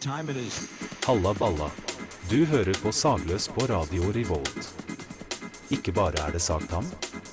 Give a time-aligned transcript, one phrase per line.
[0.00, 0.68] time it is.
[1.06, 1.70] Halla balla.
[2.28, 4.74] Du hører på Sagløs på Radio Revolt.
[5.68, 6.86] Ikke bare er det sagtam,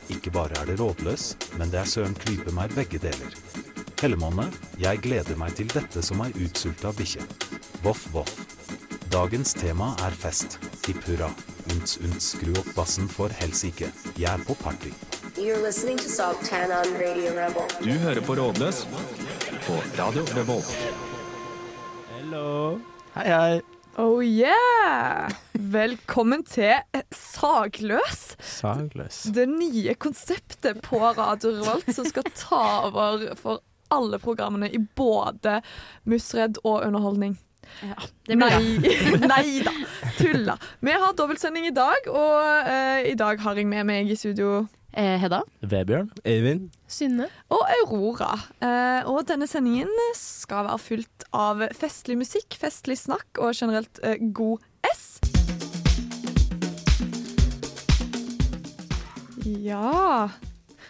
[0.10, 3.34] ikke bare er det rådløs, men det er søren klype meg begge deler.
[4.02, 7.24] Hellemåne, jeg gleder meg til dette som ei utsulta bikkje.
[7.86, 8.36] Voff voff.
[9.12, 10.60] Dagens tema er fest.
[10.86, 11.32] Hipp hurra.
[11.72, 13.90] Unts unts, skru opp bassen for helsike.
[14.18, 14.94] Jeg er på party.
[15.38, 17.68] You're listening to Saltan on Radio Rebel.
[17.84, 18.86] Du hører på Rådløs
[19.68, 20.97] på Radio Revolt.
[23.18, 23.62] Hei, hei.
[23.98, 25.32] Oh yeah!
[25.58, 26.76] Velkommen til
[27.10, 28.36] Sagløs.
[28.46, 29.24] Sagløs.
[29.34, 35.64] Det nye konseptet på Radio Revolt som skal ta over for alle programmene i både
[36.06, 37.34] Musredd og underholdning.
[38.30, 38.62] Det blir bra.
[38.62, 39.74] Nei, nei da,
[40.20, 40.60] tulla.
[40.86, 44.68] Vi har dobbeltsending i dag, og uh, i dag har jeg med meg i studio
[44.98, 45.44] Hedda?
[45.62, 46.10] Vebjørn.
[46.26, 46.72] Eivind.
[46.90, 47.28] Synne?
[47.54, 48.32] og Aurora.
[48.64, 54.18] Eh, og denne sendingen skal være fylt av festlig musikk, festlig snakk og generelt eh,
[54.34, 55.06] god S.
[59.46, 60.28] Ja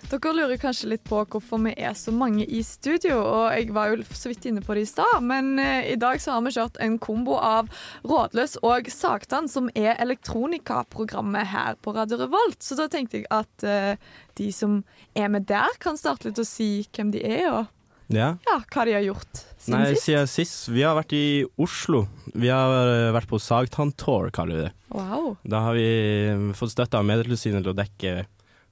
[0.08, 3.90] Dere lurer kanskje litt på hvorfor vi er så mange i studio, og jeg var
[3.92, 6.54] jo så vidt inne på det i stad, men eh, i dag så har vi
[6.56, 7.68] kjørt en kombo av
[8.08, 12.62] Rådløs og Sagtann, som er elektronikaprogrammet her på Radio Revolt.
[12.64, 14.00] Så da tenkte jeg at uh,
[14.40, 14.80] de som
[15.18, 17.66] er med der, kan starte litt å si hvem de er, og
[18.08, 18.38] Ja.
[18.48, 20.06] ja, hva de har gjort siden Nei, sist.
[20.08, 20.70] siden sist.
[20.72, 22.06] Vi har vært i Oslo.
[22.32, 24.74] Vi har eh, vært på Sagtann-tour, kaller vi det.
[24.96, 25.34] Wow.
[25.44, 28.14] Da har vi fått støtte av Medietilsynet til å dekke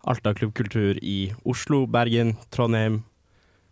[0.06, 3.02] alt av klubbkultur i Oslo, Bergen, Trondheim,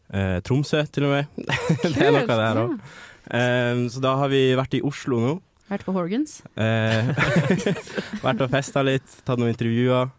[0.09, 1.50] eh, Tromsø til og med.
[1.84, 2.78] det er noe her òg.
[3.34, 5.36] Eh, så da har vi vært i Oslo nå.
[5.70, 6.42] Vært på Horgans?
[6.59, 7.14] Eh,
[8.25, 10.12] vært og festa litt, tatt noen intervjuer.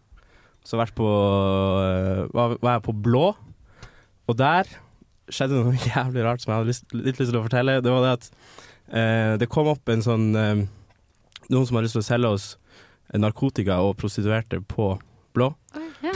[0.65, 3.27] Så vært på eh, var, var jeg på Blå,
[4.25, 4.71] og der
[5.33, 7.81] skjedde noe jævlig rart som jeg hadde lyst, litt lyst til å fortelle.
[7.85, 8.31] Det var det at
[8.89, 10.65] eh, det kom opp en sånn eh,
[11.53, 12.45] Noen som har lyst til å selge oss
[13.21, 14.95] narkotika og prostituerte på
[15.37, 15.51] Blå.
[16.05, 16.15] Ja.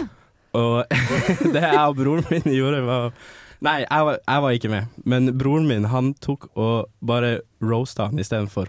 [0.58, 0.84] Og
[1.54, 3.12] det jeg og broren min gjorde, var
[3.59, 8.06] Nei, jeg var, jeg var ikke med, men broren min han tok og bare roasta
[8.06, 8.69] han istedenfor.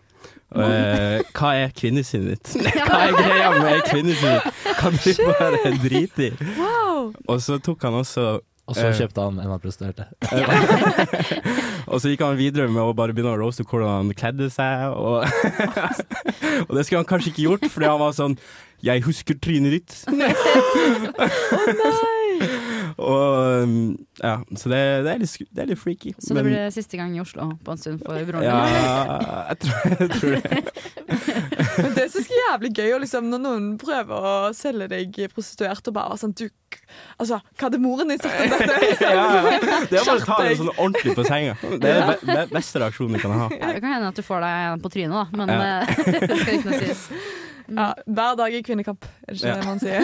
[0.49, 2.55] Uh, hva er kvinnesynet ditt?
[2.89, 4.47] Hva er greia med kvinnesynet?
[4.79, 6.31] Kan du bare drite i?
[6.57, 7.11] wow.
[7.29, 8.25] Og så tok han også
[8.69, 8.97] Og så Eh.
[8.97, 10.05] kjøpte han en av prostituerte.
[11.89, 14.89] Og så gikk han videre med å bare begynne å roaste hvordan han kledde seg.
[14.93, 15.25] Og,
[16.67, 18.35] og det skulle han kanskje ikke gjort, fordi han var sånn
[18.83, 20.05] 'Jeg husker trynet ditt'.
[22.99, 26.13] og um, ja, så det, det, er litt, det er litt freaky.
[26.19, 28.59] Så det blir siste gang i Oslo på en stund for broren Ja,
[29.49, 30.63] jeg tror, jeg tror det.
[31.83, 35.19] Men det syns jeg er jævlig gøy å liksom, når noen prøver å selge deg
[35.33, 36.47] prostituert og bare sånn du,
[37.19, 38.79] Altså, hva hadde moren din sagt om dette?
[38.85, 39.11] Liksom?
[39.15, 39.79] Ja, ja.
[39.89, 41.55] Det er bare å ta det sånn ordentlig på senga.
[41.59, 43.47] Det er den be be beste reaksjonen du kan ha.
[43.55, 45.61] Ja, det kan hende at du får deg en på trynet, da, men Ja.
[45.79, 47.07] eh, det skal ikke noe sies.
[47.69, 49.55] Ja, hver dag i kvinnekamp, er det ikke Ja.
[49.59, 50.01] det man sier?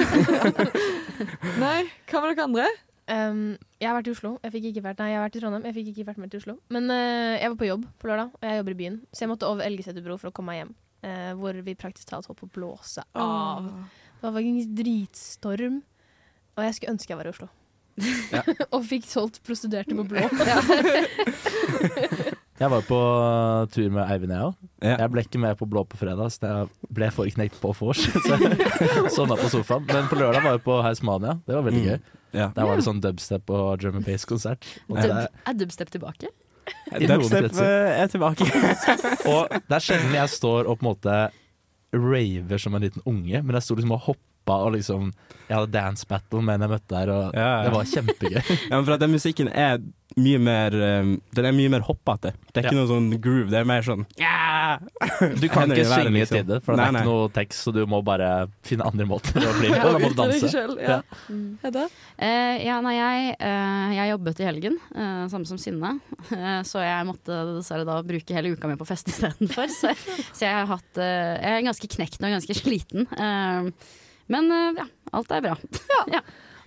[1.64, 1.80] Nei,
[2.12, 2.66] hva med dere andre?
[3.06, 3.42] Um,
[3.80, 4.32] jeg har vært i Oslo.
[4.44, 5.66] Jeg fikk ikke vært, nei, jeg har vært i Trondheim.
[5.70, 6.54] Jeg fikk ikke vært med til Oslo.
[6.74, 8.96] Men uh, jeg var på jobb på lørdag, og jeg jobber i byen.
[9.14, 10.74] Så jeg måtte over Elgeseter bro for å komme meg hjem.
[11.06, 13.62] Uh, hvor vi praktisk talt holdt på å blåse av.
[14.18, 15.78] Det var faktisk dritstorm.
[16.56, 17.48] Og jeg skulle ønske jeg var i Oslo.
[18.76, 20.26] og fikk solgt prostituerte på blå.
[22.56, 22.98] Jeg var på
[23.74, 24.54] tur med Eivind, jeg òg.
[24.80, 24.94] Ja.
[25.02, 28.00] Jeg ble ikke med på Blå på fredag, så jeg ble forknekt på vors.
[28.26, 29.84] Så jeg sovna på sofaen.
[29.90, 31.36] Men på lørdag var jeg på Heismania.
[31.46, 31.90] Det var veldig Mm.
[31.92, 32.00] gøy.
[32.36, 32.48] Ja.
[32.56, 34.64] Der var det sånn dubstep og drum and bass-konsert.
[34.96, 36.32] Er- dubstep tilbake?
[36.96, 38.48] Dubstep eh, er tilbake.
[39.32, 41.18] og det er sjelden jeg står og på en måte
[41.96, 45.12] raver som en liten unge, men jeg sto liksom og hoppa og liksom
[45.48, 47.64] Jeg hadde dance battle med en jeg møtte der, og Ja, ja.
[47.68, 48.42] det var kjempegøy.
[48.70, 49.80] Ja, men for at den musikken er
[50.16, 52.32] mye mer um, Den er mye mer hoppete.
[52.54, 52.82] Det er ikke Ja.
[52.84, 53.50] noe sånn groove.
[53.52, 54.78] Det er mer sånn yeah!
[55.42, 56.38] Du kan ikke synge liksom.
[56.40, 57.02] til det, for det Nei, er nei.
[57.04, 58.30] ikke noe tekst, så du må bare
[58.66, 59.92] finne andre måter å bli Ja, på.
[60.00, 60.50] Må du deg danse.
[60.54, 61.02] selv, ja.
[61.66, 61.84] Hedda?
[62.16, 65.92] Uh, ja, nei, jeg, uh, jeg jobbet i helgen, uh, samme som Synne.
[66.68, 69.68] Så jeg måtte dessverre da bruke hele uka mi på fest istedenfor.
[69.72, 69.92] Så,
[70.32, 73.06] så jeg har hatt Jeg er ganske knekt og ganske sliten.
[74.32, 74.50] Men
[74.80, 75.56] ja, alt er bra.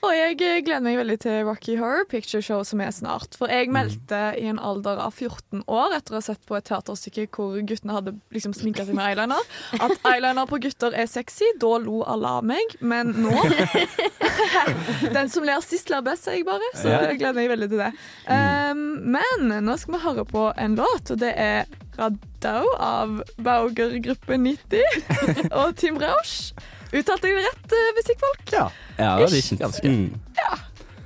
[0.07, 3.35] Og jeg eh, gleder meg veldig til Rocky Horror Picture Show som er snart.
[3.39, 3.55] For Mm.
[3.57, 7.25] jeg meldte i en alder av 14 år etter å ha sett på et teaterstykke
[7.35, 9.43] hvor guttene hadde liksom sminka seg med eyeliner,
[9.75, 11.51] at eyeliner på gutter er sexy.
[11.59, 12.77] Da lo alle av meg.
[12.81, 13.33] Men nå
[15.17, 16.71] Den som ler sist, ler best, sier jeg bare.
[16.79, 17.91] Så jeg gleder meg veldig til det.
[18.31, 18.87] Um,
[19.17, 21.67] men nå skal vi høre på en låt, og det er
[21.99, 24.83] Radau av Bauger-gruppe 90
[25.59, 26.53] og Tim Rausch.
[26.93, 28.43] Uttalte jeg det rett, uh, musikkfolk?
[28.53, 28.67] Ja.
[28.99, 29.55] Ja, det er Ish.
[29.61, 29.89] Ganske.
[29.89, 30.19] Mm.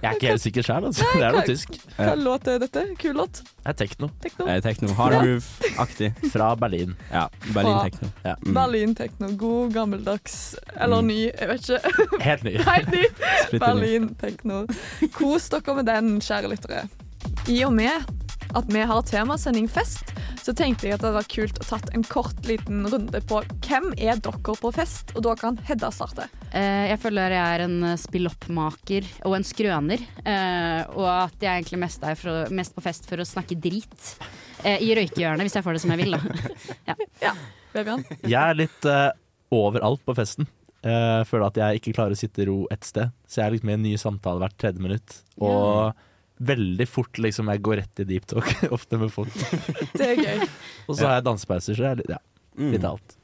[0.03, 1.05] Jeg er ikke helt sikker sjøl, altså.
[1.15, 1.77] Det er noe tysk.
[1.95, 2.81] Hva låt er dette?
[2.99, 3.39] Kul låt?
[3.63, 4.47] Det er tekno Tekno?
[4.51, 4.89] Eh, Tekno.
[4.99, 6.09] Hard move-aktig.
[6.33, 6.97] fra Berlin.
[7.13, 7.29] Ja.
[7.55, 8.09] Berlin-tekno.
[8.25, 8.35] Ja.
[8.43, 8.57] Mm.
[8.57, 9.29] Berlin-tekno.
[9.39, 11.07] God, gammeldags eller Mm.
[11.07, 11.95] ny, jeg vet ikke.
[12.29, 12.57] Helt ny.
[12.67, 13.05] Helt ny.
[13.47, 13.81] Splitter ny.
[13.81, 14.65] Berlin-tekno.
[15.15, 16.83] Kos dere med den, kjære lyttere.
[17.47, 18.11] I og med
[18.59, 20.13] at vi har temasending fest,
[20.43, 23.41] så tenkte jeg at det hadde vært kult å tatt en kort liten runde på
[23.65, 26.29] hvem er dere på fest, og da kan Hedda starte.
[26.51, 30.05] Eh, jeg føler jeg er en eh, spilloppmaker og en skrøner.
[30.25, 34.15] eh, og at jeg egentlig mest er for, mest på fest for å snakke drit.
[34.65, 36.97] eh, I røykehjørnet, hvis jeg får det som jeg vil, da.
[37.73, 38.05] Vebjørn?
[38.29, 39.09] Jeg er litt uh,
[39.55, 40.49] overalt på festen.
[40.83, 43.13] Jeg føler at jeg ikke klarer å sitte i ro ett sted.
[43.25, 45.15] Så jeg er liksom i en ny samtale hvert tredje minutt.
[45.39, 45.95] Og
[46.43, 49.33] veldig fort liksom jeg går rett i deep talk, ofte med folk.
[49.99, 50.47] Det er gøy.
[50.89, 52.21] Og så har jeg dansepauser, så jeg er litt, ja,
[52.59, 52.69] Mm.
[52.75, 53.15] litt av alt.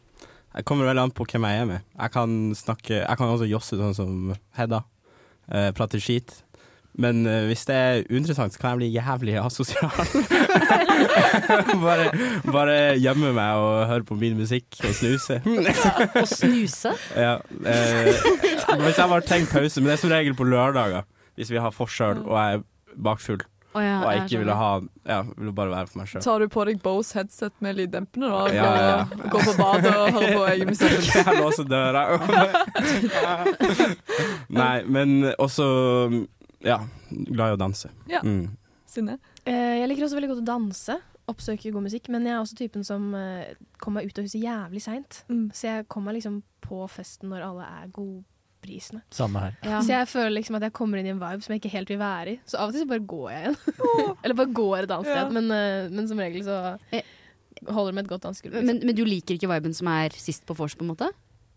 [0.57, 1.83] Det kommer veldig an på hvem jeg er med.
[2.01, 4.15] Jeg kan snakke Jeg kan også josse sånn som
[4.57, 4.81] Hedda.
[5.53, 6.33] Eh, prate skit.
[6.99, 9.93] Men eh, hvis det er uinteressant, så kan jeg bli jævlig asosial.
[11.85, 12.09] bare,
[12.49, 15.39] bare gjemme meg og høre på min musikk og snuse.
[15.45, 16.95] Og snuse.
[17.15, 18.11] ja, eh,
[18.83, 21.07] hvis jeg bare trenger pause, men det er som regel på lørdager.
[21.39, 22.65] Hvis vi har forskjell og jeg
[23.03, 23.45] bakfull
[23.77, 24.69] Oh, ja, og jeg ikke ville ha
[25.05, 26.23] Ja, ville bare være for meg sjøl.
[26.25, 28.39] Tar du på deg Bose headset med lyddempende da?
[28.55, 29.27] Ja, ja, ja.
[29.29, 31.11] Går på badet og hører på egen musikk?
[31.19, 32.05] Jeg låser døra.
[34.61, 35.69] Nei, men også
[36.65, 36.81] Ja,
[37.11, 37.93] glad i å danse.
[38.11, 38.23] Ja.
[38.25, 38.57] Mm.
[38.89, 39.19] Synne?
[39.45, 40.97] Eh, jeg liker også veldig godt å danse.
[41.31, 42.09] Oppsøke god musikk.
[42.11, 45.21] Men jeg er også typen som eh, kommer meg ut av huset jævlig seint.
[45.29, 45.45] Mm.
[45.55, 47.93] Så jeg kommer liksom på festen når alle er
[48.69, 49.03] godprisende.
[49.11, 49.55] Samme her.
[49.65, 49.81] Ja.
[49.81, 51.89] Så jeg føler liksom at jeg kommer inn i en vibe som jeg ikke helt
[51.89, 52.41] vil være i.
[52.47, 53.57] Så av og til så bare går jeg igjen.
[54.25, 55.15] Eller bare går et annet Ja.
[55.23, 55.33] sted.
[55.39, 56.59] Men, eh, men som regel så
[56.93, 57.03] Eh.
[57.67, 58.55] holder det med et godt dansegulv.
[58.55, 58.67] Liksom.
[58.67, 61.09] Men, men du liker ikke viben som er sist på vors, på en måte?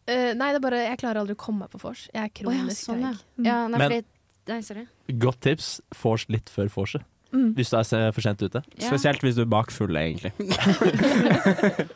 [0.09, 2.07] Uh, nei, det er bare jeg klarer aldri å komme meg på vors.
[2.13, 3.11] Jeg er Å ja, kronisk sånn, ja.
[3.13, 3.45] treig.
[3.45, 4.01] ja nei, fordi
[4.49, 4.87] Nei, sorry.
[5.21, 5.67] Godt tips,
[6.01, 7.03] vors litt før vorset.
[7.31, 7.53] Mm.
[7.55, 8.61] Hvis du er for sent ute.
[8.75, 8.89] Ja.
[8.89, 10.33] Spesielt hvis du er bakfull, egentlig.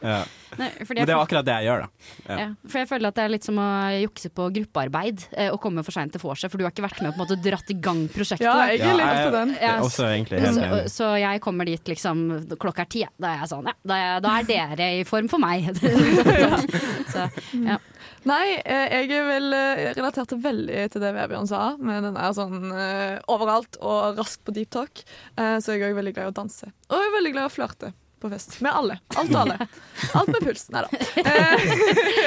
[0.02, 0.22] ja.
[0.56, 1.88] Nei, Men det er akkurat det jeg gjør, da.
[2.30, 2.36] Ja.
[2.40, 3.66] Ja, for jeg føler at det er litt som å
[4.00, 7.02] jukse på gruppearbeid eh, og komme for seint til vorset, for du har ikke vært
[7.04, 8.48] med og på en måte dratt i gang prosjektet.
[8.48, 9.52] Ja, jeg er litt jeg- på den.
[9.60, 12.24] er også egentlig helt så, så jeg kommer dit liksom
[12.62, 13.04] klokka er ti.
[13.20, 15.68] Da er jeg sånn, ja, da er, da er dere i form for meg.
[17.14, 17.28] så,
[17.60, 17.78] ja.
[18.25, 22.18] Nei, eh, jeg er vel eh, relatert til veldig til det Vebjørn sa, med den
[22.18, 25.04] der sånn eh, overalt og raskt på deep talk.
[25.38, 26.72] Eh, så jeg er også veldig glad i å danse.
[26.89, 27.92] Og jeg er veldig glad i å flørte
[28.24, 28.57] på fest.
[28.66, 28.98] Med alle.
[29.13, 29.69] Alt og alle.
[30.18, 30.66] Alt med puls.
[30.74, 31.01] Nei da.
[31.22, 31.69] Eh,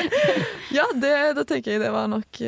[0.79, 2.43] ja, det, da tenker jeg det var nok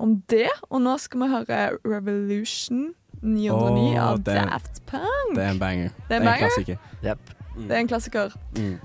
[0.00, 0.48] om det.
[0.70, 2.88] Og nå skal vi høre Revolution
[3.20, 5.36] 909 oh, av Daft Punk.
[5.36, 5.96] Det er en banger.
[6.06, 6.46] Det er en banger?
[6.48, 6.92] klassiker.
[7.04, 7.32] Yep.
[7.56, 8.38] Det er en klassiker.
[8.56, 8.76] Mm.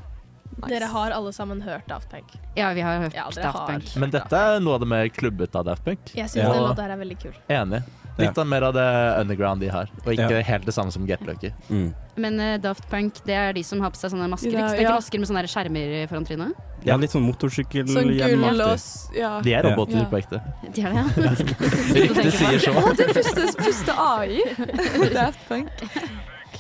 [0.61, 0.69] Nice.
[0.79, 2.35] Dere har alle sammen hørt Daft Punk.
[2.55, 3.67] ja, vi har hørt Ja, Daft.
[3.67, 3.95] Punk.
[3.97, 5.99] Men dette er noe av det mer klubbete av Daft Punk.
[6.13, 6.53] Jeg syns Ja.
[6.53, 7.33] den låta her er veldig kul.
[7.49, 7.83] Enig.
[8.19, 8.83] Litt av mer av det
[9.21, 10.41] underground de har, og ikke Ja.
[10.43, 11.49] helt det samme som Get Lucky.
[11.69, 11.93] Mm.
[12.17, 14.51] Men uh, Daft Punk, det er de som har på seg sånne masker.
[14.51, 14.69] Ja, ikke?
[14.77, 16.53] Det er ikke masker med sånne skjermer foran trynet?
[16.83, 18.39] Ja, litt sånn Sånn motorsykkelhjelmaktig.
[18.39, 19.39] gull Ja.
[19.41, 20.05] De er roboter Ja.
[20.05, 20.41] på ekte.
[20.73, 21.31] De er det, ja.
[21.95, 22.73] Ryktet sier så.
[22.73, 24.41] Å, det er første, første AI.
[25.13, 25.69] Daft Punk.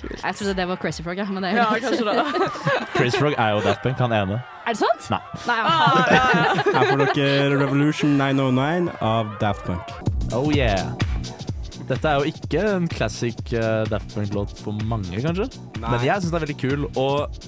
[0.01, 1.25] Jeg trodde det var Crazy Frog, ja.
[1.29, 2.51] Men det er, Ja, kanskje det.
[2.97, 4.39] Crazy Frog er jo Daft Punk, han ene.
[4.65, 5.07] er det sant?
[5.13, 5.21] Nei.
[5.47, 5.69] Nei ja.
[5.69, 6.61] faen.
[6.75, 9.95] Her får dere Revolution 909 av Daft Punk.
[10.33, 10.91] Oh yeah.
[11.89, 15.49] Dette er jo ikke en classic uh, Daft Punk-låt for mange, kanskje.
[15.81, 17.41] Men jeg syns den er veldig kul, og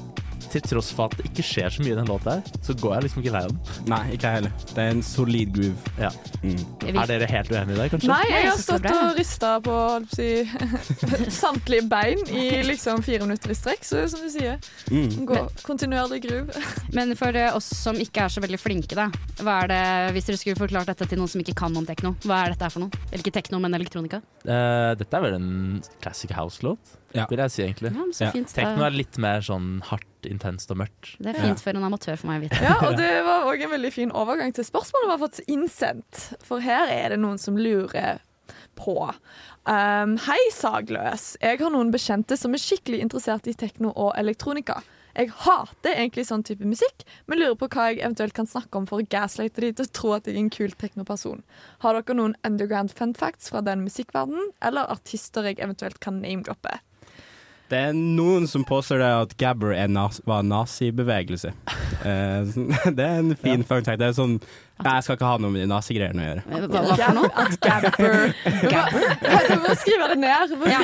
[0.53, 2.95] til tross for at det ikke skjer så mye i den låta her, så går
[2.95, 3.73] jeg liksom ikke lei av den.
[3.91, 4.53] Nei, ikke jeg heller.
[4.69, 5.93] Det er en solid groove.
[6.01, 6.11] Ja.
[6.43, 6.63] Mm.
[6.93, 8.11] Er dere helt uenige i det, kanskje?
[8.11, 9.77] Nei, jeg har stått og rista på
[10.13, 10.29] si,
[11.43, 14.59] samtlige bein i liksom fire minutter i strekk, så som du sier.
[14.91, 15.25] Mm.
[15.29, 16.63] Gå kontinuerlig groove.
[16.97, 19.09] Men for eh, oss som ikke er så veldig flinke, da.
[19.43, 19.83] Hva er det,
[20.17, 22.71] hvis dere skulle forklart dette til noen som ikke kan om tekno, hva er dette
[22.73, 23.03] for noe?
[23.09, 24.21] Eller ikke tekno, men elektronika?
[24.43, 25.53] Uh, dette er vel en
[26.03, 27.25] classic house-låt, Ja.
[27.29, 27.93] vil jeg si egentlig.
[27.93, 28.31] Ja, Ja.
[28.31, 31.15] Tekno er litt mer sånn hardt, intenst og mørkt.
[31.19, 32.61] Det er fint for en amatør for meg å vite.
[32.63, 36.21] Ja, og det var òg en veldig fin overgang til spørsmålet vi har fått innsendt.
[36.43, 38.21] For her er det noen som lurer
[38.75, 38.95] på.
[39.65, 41.37] Um, Hei, Sagløs.
[41.41, 44.81] Jeg har noen bekjente som er skikkelig interessert i tekno og elektronika.
[45.13, 48.87] Jeg hater egentlig sånn type musikk, men lurer på hva jeg eventuelt kan snakke om
[48.89, 51.43] for å gaslighte de til å tro at jeg er en kul teknoperson.
[51.85, 56.79] Har dere noen underground fun facts fra den musikkverdenen, eller artister jeg eventuelt kan name-droppe?
[57.73, 61.49] Det er noen som påstår det at Gabber er nas var en nazibevegelse.
[62.03, 62.45] Uh,
[62.97, 63.97] det er en fin fun fact.
[64.01, 64.35] Det er sånn
[64.83, 66.43] Jeg skal ikke ha noe med de nazigreiene å gjøre.
[66.49, 67.29] Hva, hva for noe?
[67.33, 68.25] At Gabber
[69.47, 70.53] Du må skrive det ned.
[70.69, 70.81] Ja.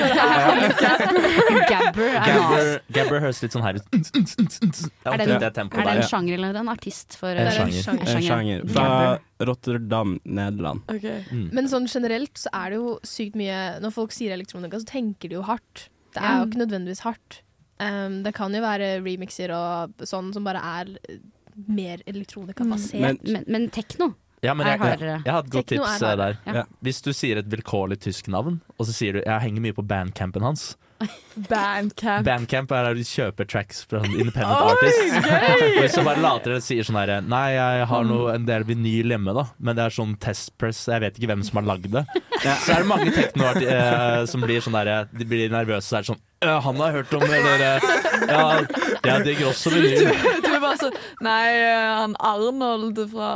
[1.70, 3.86] Gabber er, Gabber, Gabber høres litt sånn her ut.
[3.94, 7.20] Er det, en, det er det en sjanger eller en artist?
[7.20, 7.86] For, En Det er en sjanger.
[7.86, 8.16] sjanger.
[8.16, 10.90] En sjanger fra Rotterdam, Nederland.
[10.90, 11.08] Ok.
[11.54, 15.30] Men sånn generelt så er det jo sykt mye Når folk sier elektronika, så tenker
[15.30, 15.90] de jo hardt.
[16.14, 17.42] Det er jo ikke nødvendigvis hardt.
[17.80, 20.96] Um, det kan jo være remixer og sånn som bare er
[21.68, 23.00] mer elektronikabasert.
[23.02, 24.14] Men- men, men tekno
[24.46, 26.38] Ja, men jeg, jeg, jeg har et godt Tekno tips eh, der.
[26.48, 26.64] ja.
[26.86, 29.84] Hvis du sier et vilkårlig tysk navn, og så sier du 'jeg henger mye på
[29.88, 30.76] bandcampen hans'.
[31.50, 32.26] Bandcamp.
[32.28, 35.16] Bandcamp er der du kjøper tracks fra independent Oi, artists.
[35.16, 38.66] Og hvis du bare later og sier sånn herre Nei, jeg har noe, en del
[38.68, 41.88] vinyl hjemme, da, men det er sånn testpress, jeg vet ikke hvem som har lagd
[41.94, 42.04] det.
[42.44, 46.04] Så er det mange teknoarti eh, som blir sånn derre De blir nervøse, så er
[46.04, 47.80] det sånn «Øh, Han har hørt om det, dere.
[48.28, 48.44] Ja,
[49.08, 50.12] jeg digger også vinyl.
[50.78, 51.46] Sånn Nei,
[52.00, 53.30] han Arnold fra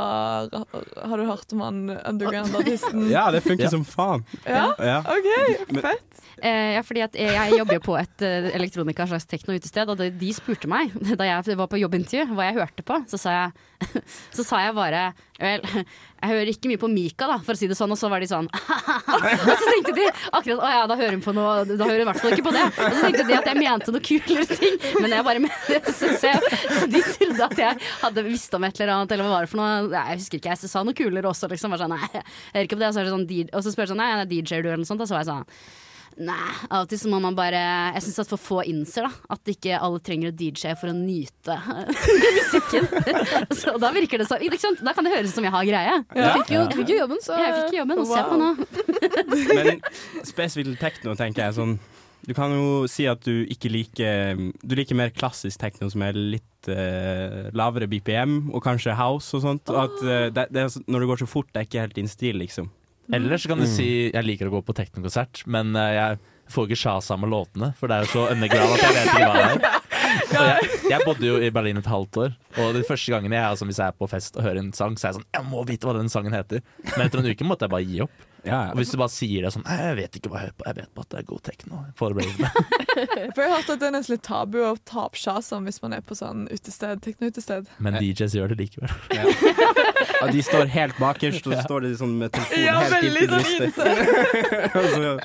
[0.52, 3.08] Har du hørt om han underground-artisten?
[3.10, 3.70] Ja, det funker Ja.
[3.70, 4.24] som faen.
[4.46, 4.74] Ja?
[4.78, 4.98] Ja.
[5.00, 6.23] OK, Men- fett.
[6.42, 10.10] Eh, ja, fordi jeg, jeg jobber jo på et uh, elektronika slags tekno-utested, og de,
[10.18, 12.98] de spurte meg da jeg var på jobbintervju hva jeg hørte på.
[13.10, 13.54] Så sa jeg,
[14.36, 17.66] så sa jeg bare Vel, jeg hører ikke mye på Mika, da, for å si
[17.66, 17.90] det sånn.
[17.90, 21.24] Og så var de sånn Og så tenkte de akkurat Å ja, da hører hun
[21.24, 22.62] på noe Da hører hun i hvert fall ikke på det.
[22.70, 26.12] Og så tenkte de at jeg mente noe kulere ting, men jeg bare mente så,
[26.22, 26.32] så,
[26.86, 29.60] de trodde at jeg hadde visst om et eller annet, eller hva var det for
[29.60, 29.90] noe?
[29.90, 31.74] Jeg husker ikke, jeg sa noe kulere også, liksom.
[31.74, 32.22] Var sånn, nei, jeg
[32.54, 32.90] hører ikke på det.
[32.92, 35.02] Og så, det sånn, og spør jeg sånn Nei, er DJ-er du, eller noe sånt?
[35.02, 35.82] Og så var jeg sånn
[36.22, 37.60] Nei, av og til så må man bare
[37.96, 40.94] Jeg syns at for få innser da at ikke alle trenger å DJ for å
[40.94, 41.56] nyte
[42.38, 42.86] musikken.
[43.60, 44.82] så da virker det så ikke sant?
[44.84, 45.96] Da kan det høres ut som jeg har greie.
[46.14, 48.52] Jeg fikk jo, du fikk jo jobben, så Jeg fikk jobben, og se på nå.
[49.50, 49.82] Men
[50.28, 51.74] spesifikt tekno, tenker jeg sånn
[52.28, 56.14] Du kan jo si at du ikke liker Du liker mer klassisk tekno som er
[56.16, 59.74] litt uh, lavere BPM, og kanskje house og sånt.
[59.74, 62.10] Og at uh, det, det når det går så fort, det er ikke helt din
[62.10, 62.70] stil, liksom.
[63.12, 66.20] Eller så kan du si jeg liker å gå på teknokonsert, men eh, jeg
[66.54, 69.28] får ikke sjasa med låtene, for det er jo så underground at jeg vet ikke
[69.28, 69.83] hva det er.
[70.34, 73.66] Jeg, jeg bodde jo i Berlin et halvt år, og de første gangene jeg, altså,
[73.68, 75.64] hvis jeg er på fest og hører en sang, så er jeg sånn Jeg må
[75.68, 76.62] vite hva den sangen heter.
[76.94, 78.22] Men etter en uke måtte jeg bare gi opp.
[78.44, 80.64] Ja, Og hvis du bare sier det sånn Jeg vet ikke hva jeg hører på,
[80.68, 81.78] jeg vet bare at det er god tekno.
[81.96, 85.80] For jeg har hørt at det er nesten litt tabu å ta opp sjasen hvis
[85.80, 87.70] man er på sånn utested, tekno-utested.
[87.82, 88.92] Men DJs gjør det likevel.
[89.16, 93.72] Ja, de står helt bakerst, og så står de sånn med telefonen Ja, helt inntil
[94.84, 95.24] sånn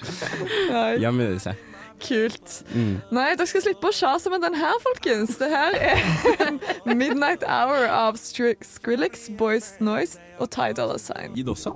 [0.72, 1.66] Ja, gjemmer de seg.
[2.02, 2.64] Kult.
[2.74, 3.00] Mm.
[3.16, 5.38] Nei, dere skal slippe å sjase med den her, folkens.
[5.40, 6.60] Det her er
[6.96, 11.36] Midnight Hour av Skrillex, Boys Noise og Ty Dolla Sign.
[11.36, 11.76] det også.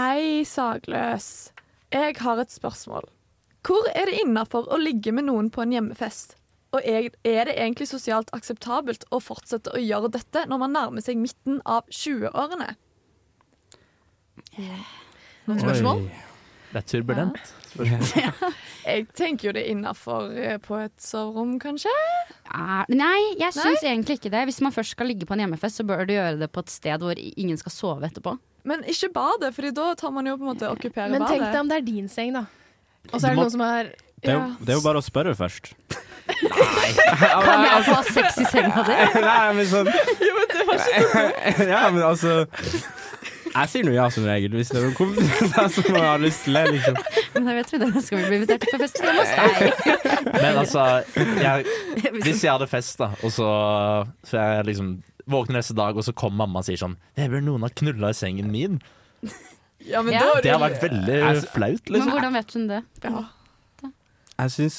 [0.00, 1.52] Hei, Sagløs.
[1.92, 3.08] Jeg har et spørsmål.
[3.66, 6.36] Hvor er det innafor å ligge med noen på en hjemmefest?
[6.70, 11.04] Og er er det egentlig sosialt akseptabelt å fortsette å gjøre dette når man nærmer
[11.04, 12.76] seg midten av 20-årene?
[15.48, 16.04] Noen spørsmål.
[16.70, 17.40] Det er turbulent.
[18.86, 20.30] Jeg tenker jo det er innafor
[20.62, 21.90] på et soverom, kanskje.
[22.46, 24.44] Ja, Nei, jeg syns egentlig ikke det.
[24.46, 26.70] Hvis man først skal ligge på en hjemmefest, så bør du gjøre det på et
[26.70, 28.36] sted hvor ingen skal sove etterpå.
[28.70, 31.60] Men ikke badet, for da tar man jo på en måte okkupere Men tenk deg
[31.62, 32.46] om det er din seng, da.
[33.12, 33.90] Og så er det må- noen som er
[34.20, 34.56] Det er, jo, Ja.
[34.60, 35.72] det er jo bare å spørre først.
[36.30, 38.96] Kan jeg få ha sex i senga di?
[39.24, 39.88] Nei, men sånn
[41.72, 42.34] Ja, men altså
[43.50, 46.54] Jeg sier nå ja som regel, hvis det er noen kompiser som har lyst til
[46.54, 47.00] det, liksom.
[47.34, 49.48] Men jeg trodde jeg skal bli invitert på fest hjemme hos deg?
[50.36, 50.84] Men altså,
[51.16, 51.66] jeg,
[52.20, 53.48] hvis jeg hadde fest, da, og så,
[54.30, 54.92] så jeg liksom
[55.30, 58.18] våkner neste dag, og så kommer mamma og sier sånn 'Vebjørn, noen har knulla i
[58.20, 58.78] sengen min'.
[59.86, 60.20] Ja, men Ja.
[60.20, 62.10] da er Det har vært veldig flaut, Men liksom.
[62.12, 62.82] hvordan vet hun det?
[63.04, 63.24] ja.
[64.40, 64.76] Jeg syns,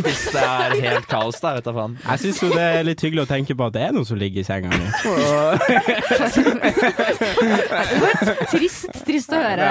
[0.00, 1.50] Hvis det er helt kaos, da.
[1.58, 1.96] Vet jeg faen.
[2.08, 4.16] jeg syns jo det er litt hyggelig å tenke på at det er noen som
[4.16, 4.80] ligger i senga mi.
[5.04, 5.60] Og-
[8.48, 9.68] Trist, trist å høre.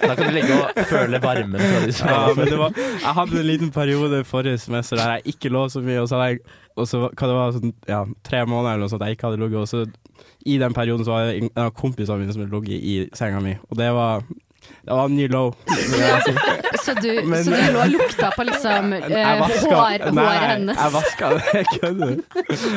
[0.00, 3.14] Da kan du ligge og føle varmen fra de som Ja, men det var, jeg
[3.20, 6.30] hadde en liten periode forrige semester der jeg ikke lå så mye, og så hadde
[6.34, 6.40] jeg
[6.80, 9.40] og så, hva det var, sånn, ja, tre måneder eller noe sånt jeg ikke hadde
[9.42, 9.78] ligget, og så
[10.46, 13.40] i den perioden så var det en av kompisene mine som hadde ligget i senga
[13.44, 14.22] mi, og det var
[14.84, 15.54] Det var en ny low.
[15.66, 16.32] si.
[16.84, 20.46] Så du, Men- så du lå og lukta på liksom eh, vaska- hår, Nei, håret
[20.50, 20.78] hennes?
[20.80, 21.42] Jeg vaska det.
[21.54, 22.12] Jeg kødder.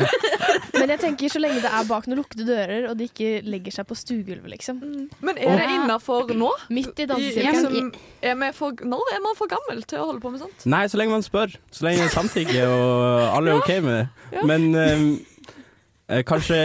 [0.80, 3.76] Men jeg tenker så lenge det er bak noen lukkede dører, og de ikke legger
[3.78, 4.80] seg på stuegulvet, liksom.
[5.24, 6.50] Men er det innafor nå?
[6.74, 7.92] Midt i dansesirkelen.
[7.94, 10.66] liksom, når er man for gammel til å holde på med sånt?
[10.74, 11.56] Nei, så lenge man spør.
[11.72, 14.44] Så lenge samtykke og alle er OK med det.
[14.50, 15.06] Men eh,
[16.28, 16.58] kanskje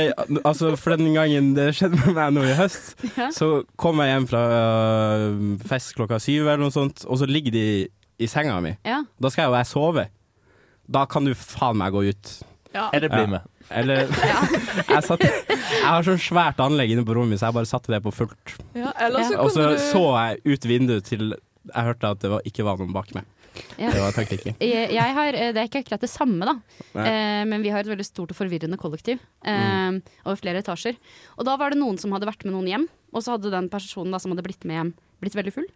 [0.44, 3.28] Altså, for den gangen det skjedde med meg nå i høst, Ja.
[3.34, 5.36] så kom jeg hjem fra øh,
[5.68, 7.64] fest klokka syv eller noe sånt, og så ligger de
[8.18, 8.72] i senga mi.
[8.84, 9.04] Ja.
[9.22, 10.08] Da skal jo jeg sove.
[10.90, 12.32] Da kan du faen meg gå ut.
[12.74, 12.88] Ja.
[12.92, 13.26] Eller bli Ja.
[13.36, 13.46] med.
[13.70, 14.06] Eller
[14.88, 17.92] jeg, satt, jeg har sånn svært anlegg inne på rommet mitt, så jeg bare satte
[17.94, 18.56] det på fullt.
[18.74, 21.30] Ja, eller Og så så jeg ut vinduet til
[21.68, 23.26] jeg hørte at det var, ikke var noen bak meg.
[23.78, 23.90] Ja.
[23.94, 24.56] Det var taktikken.
[24.60, 26.56] Jeg har, eh, det er ikke akkurat det samme, da.
[26.98, 30.98] Eh, men vi har et veldig stort og forvirrende kollektiv eh, over flere etasjer.
[31.38, 33.70] Og da var det noen som hadde vært med noen hjem, og så hadde den
[33.72, 35.68] personen da, som hadde blitt med hjem, blitt veldig full.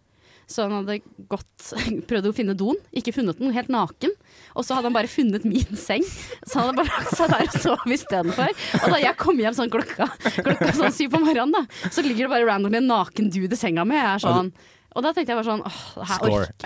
[0.51, 0.99] Så han hadde
[1.31, 1.73] gått,
[2.11, 4.13] prøvd å finne doen, ikke funnet den, helt naken.
[4.59, 6.05] Og så hadde han bare funnet min seng,
[6.43, 8.53] så han hadde bare lagt seg der og sov istedenfor.
[8.83, 10.11] Og da jeg kom hjem sånn klokka,
[10.43, 13.61] klokka sånn syv på morgenen, da, så ligger det bare randomly en naken dude i
[13.61, 13.99] senga mi.
[13.99, 14.53] Jeg er sånn
[14.95, 16.47] og da tenkte jeg bare sånn åh, det her Score.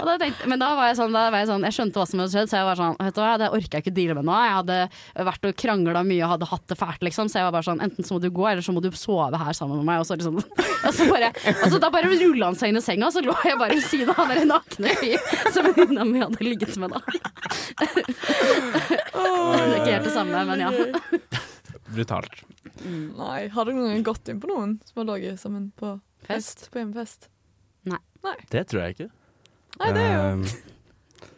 [0.00, 2.06] og da tenkte, men da var jeg sånn, da var jeg sånn Jeg skjønte hva
[2.08, 4.16] som hadde skjedd, så jeg var sånn Vet du hva, det orker jeg ikke deale
[4.18, 4.34] med nå.
[4.44, 4.78] Jeg hadde
[5.30, 7.26] vært og krangla mye og hadde hatt det fælt, liksom.
[7.30, 9.40] Så jeg var bare sånn Enten så må du gå, eller så må du sove
[9.40, 9.96] her sammen med meg.
[10.02, 10.36] Og så liksom
[10.88, 13.20] og så bare, og så Da bare rulla han seg inn i senga, og så
[13.24, 15.18] lå jeg bare ved siden av han der nakne fyr
[15.54, 17.00] som venninna mi hadde ligget med, da.
[17.80, 20.70] Det er ikke helt det samme, men ja.
[21.94, 22.34] Brutalt.
[22.82, 26.64] Nei, Har dere noen gang gått inn på noen som har ligget sammen på Fest?
[26.64, 26.70] fest?
[26.72, 27.28] På hjemmefest?
[28.24, 29.10] Nei Det tror jeg ikke.
[29.80, 30.46] Nei, det er jo Ehm,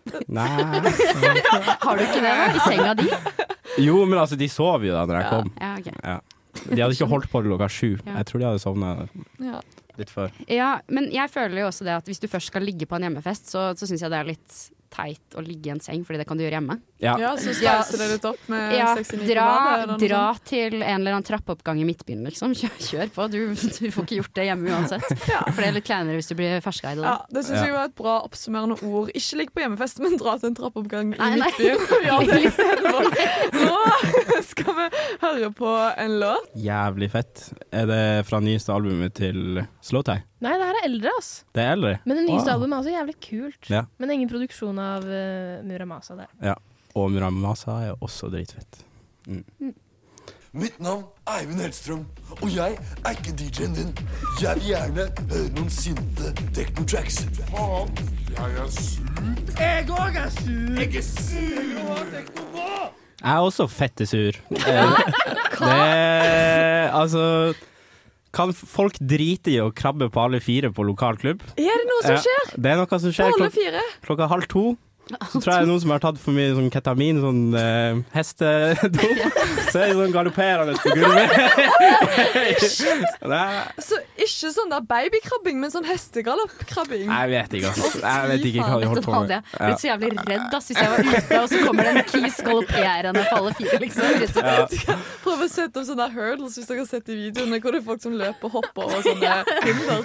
[0.37, 0.47] Nei
[1.83, 2.47] Har du ikke det, da?
[2.55, 3.09] I senga di?
[3.83, 5.50] Jo, men altså, de sov jo da når jeg kom.
[5.61, 6.69] Ja, ok.
[6.71, 7.88] De hadde ikke holdt på til klokka sju.
[7.99, 8.21] Ja.
[8.21, 8.93] Jeg tror de hadde sovna
[9.43, 9.61] ja.
[9.99, 10.33] litt før.
[10.49, 13.09] Ja, men jeg føler jo også det at hvis du først skal ligge på en
[13.09, 14.57] hjemmefest, så, så syns jeg det er litt
[14.97, 16.79] teit å ligge i en seng, fordi det kan du gjøre hjemme.
[17.05, 17.12] Ja.
[17.21, 21.03] ja, så spiser det litt opp med Ja, 69 dra, grader, eller dra til en
[21.03, 22.55] eller annen trappeoppgang i Midtbyen, liksom.
[22.57, 23.26] Kjør, kjør på.
[23.35, 25.05] Du, du får ikke gjort det hjemme uansett.
[25.53, 27.03] For det er litt kleinere hvis du blir ferskeid.
[27.05, 27.67] Ja, det syns Ja.
[27.69, 29.12] jeg var et bra oppsummerende ord.
[29.12, 31.53] Ikke ligg på hjemmefest, men dra til en trappeoppgang i Nei, nei.
[31.61, 31.85] Midtbyen.
[32.07, 32.53] Ja, det.
[33.53, 34.87] Nå skal vi
[35.23, 36.49] høre på en låt.
[36.65, 37.49] Jævlig fett.
[37.75, 40.23] Er det fra nyeste albumet til Slowtie?
[40.45, 41.31] Nei, det her er eldre, ass.
[41.57, 41.95] Det er eldre.
[42.05, 42.55] Men det nyeste Wow.
[42.59, 43.71] albumet er også jævlig kult.
[43.73, 43.83] Ja.
[43.99, 46.55] Men ingen produksjon av uh, Muramasa der.
[46.95, 48.83] Og Muramasa er også dritfett.
[50.57, 52.05] Mitt navn er Eivind Hellstrøm,
[52.43, 53.90] og jeg er ikke DJ-en din.
[54.40, 57.19] Jeg vil gjerne høre noen sinte techno-tracks.
[57.50, 57.90] Faen,
[58.31, 59.05] jeg er sur.
[59.61, 60.81] Jeg òg er sur.
[60.81, 62.16] Jeg er sur.
[63.21, 64.33] Jeg er også fette sur.
[64.49, 65.69] Hva?
[65.69, 67.23] det Altså
[68.37, 71.41] Kan folk drite i å krabbe på alle fire på lokal klubb?
[71.57, 72.51] Er det noe som Ja, skjer?
[72.61, 73.85] Det er noe som På skjer alle klok fire?
[74.05, 74.65] klokka halv to.
[75.06, 78.00] Så tror jeg det er noen som har tatt for mye sånn ketamin, sånn uh,
[78.10, 79.21] hestedop.
[79.71, 81.30] Så er de sånn galopperende på gulvet.
[83.86, 87.06] Så ikke sånn der babykrabbing, men sånn hestegaloppkrabbing.
[87.06, 87.99] jeg vet ikke, ass.
[88.02, 89.34] Jeg vet ikke hva de holdt på med.
[89.36, 92.10] jeg ble så jævlig redd ass, hvis jeg var ute, og så kommer det en
[92.10, 93.80] kis galopperende på alle fire.
[93.84, 94.02] Liksom.
[95.23, 97.86] Prøv å sette opp sånne hurdles hvis dere har sett i videoene hvor det er
[97.86, 100.00] folk som løper og hopper over sånne hinder.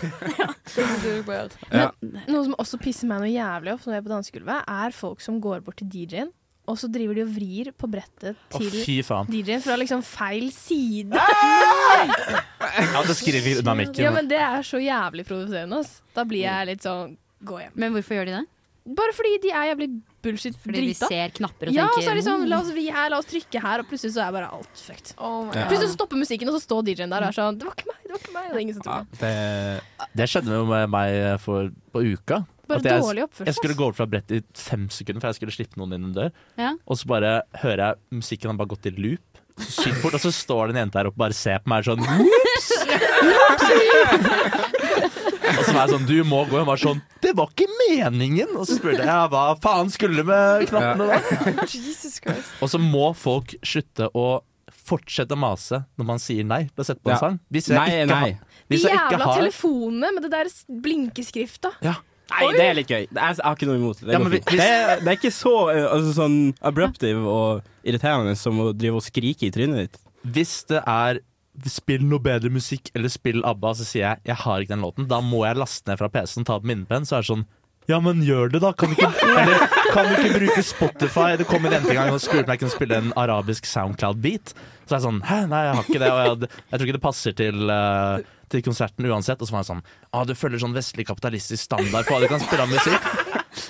[1.25, 1.41] Det.
[1.73, 1.89] Ja.
[2.29, 5.21] Noe som også pisser meg noe jævlig opp når jeg er på dansegulvet, er folk
[5.23, 6.31] som går bort til DJ-en,
[6.69, 8.99] og så driver de og vrir på brettet til fy.
[9.33, 11.17] DJ-en fra liksom feil side.
[11.17, 14.03] Ja, det skriver dynamikken.
[14.05, 15.97] Ja, men det er så jævlig provoserende, ass.
[16.15, 17.73] Da blir jeg litt sånn gå hjem.
[17.81, 18.45] Men hvorfor gjør de det?
[18.97, 19.87] Bare fordi de er jævlig
[20.25, 22.63] bullshit Fordi de ser knapper og Ja, tenker så er de sånn, la «Mm».
[22.65, 25.11] oss vri her, la oss trykke her, og plutselig så er bare alt fucked.
[25.21, 25.67] Oh Ja.
[25.69, 27.91] Plutselig så stopper musikken, og så står DJ-en der og er sånn Det var ikke
[27.91, 28.47] meg, det var ikke meg.
[28.49, 29.35] Det er ingen som Ja, tror det.
[30.01, 32.41] det, Det skjedde jo med meg for, på uka.
[32.71, 33.49] Bare At jeg, dårlig oppførsel.
[33.51, 36.07] jeg skulle gå over fra brettet i fem sekunder, for jeg skulle slippe noen inn
[36.09, 36.31] en dør.
[36.61, 36.71] Ja.
[36.87, 39.27] Og så bare hører jeg musikken har bare gått i loop.
[39.61, 41.69] Så sykt fort, og så står det en jente her oppe og bare ser på
[41.69, 42.69] meg sånn Ops!
[45.51, 46.61] og så var jeg sånn Du må gå.
[46.61, 48.53] Hun var sånn Det var ikke meningen!
[48.57, 51.65] Og så spurte jeg hva faen skulle med knappene da?
[51.67, 52.53] Jesus Christ.
[52.63, 54.27] Og så må folk slutte å
[54.81, 57.19] fortsette å mase når man sier nei til å sette på en Ja.
[57.21, 57.35] sang.
[57.53, 58.21] Hvis jeg Nei, ikke nei.
[58.31, 60.49] har hvis De jævla har telefonene med det der
[60.87, 61.73] blinkeskrifta.
[61.83, 61.95] ja.
[62.31, 63.07] Nei, det er litt gøy.
[63.11, 64.05] Jeg har ikke noe imot det.
[64.07, 68.37] Det, Ja, men hvis- det, det er ikke så eh, altså, sånn abruptive og irriterende
[68.39, 69.99] som å drive og skrike i trynet ditt.
[70.23, 71.19] Hvis det er
[71.67, 75.07] Spill noe bedre musikk eller spill ABBA, så sier jeg jeg har ikke den låten.
[75.11, 77.03] Da må jeg laste ned fra PC-en, ta opp minnepenn.
[77.03, 77.43] Så er det sånn
[77.89, 78.71] ja, men gjør det, da.
[78.77, 81.35] Kan du ikke, eller, kan du ikke bruke Spotify?
[81.35, 84.53] Det kom en jente en gang og spurte om jeg kunne spille en arabisk Soundcloud-beat.
[84.85, 86.11] Så er jeg sånn Hæ, nei, jeg har ikke det.
[86.13, 89.41] Og jeg, jeg tror ikke det passer til, eh, til konserten uansett.
[89.41, 92.29] Og så var han sånn ah, Du følger sånn vestlig kapitalistisk standard på hva du
[92.31, 93.09] kan spille av musikk.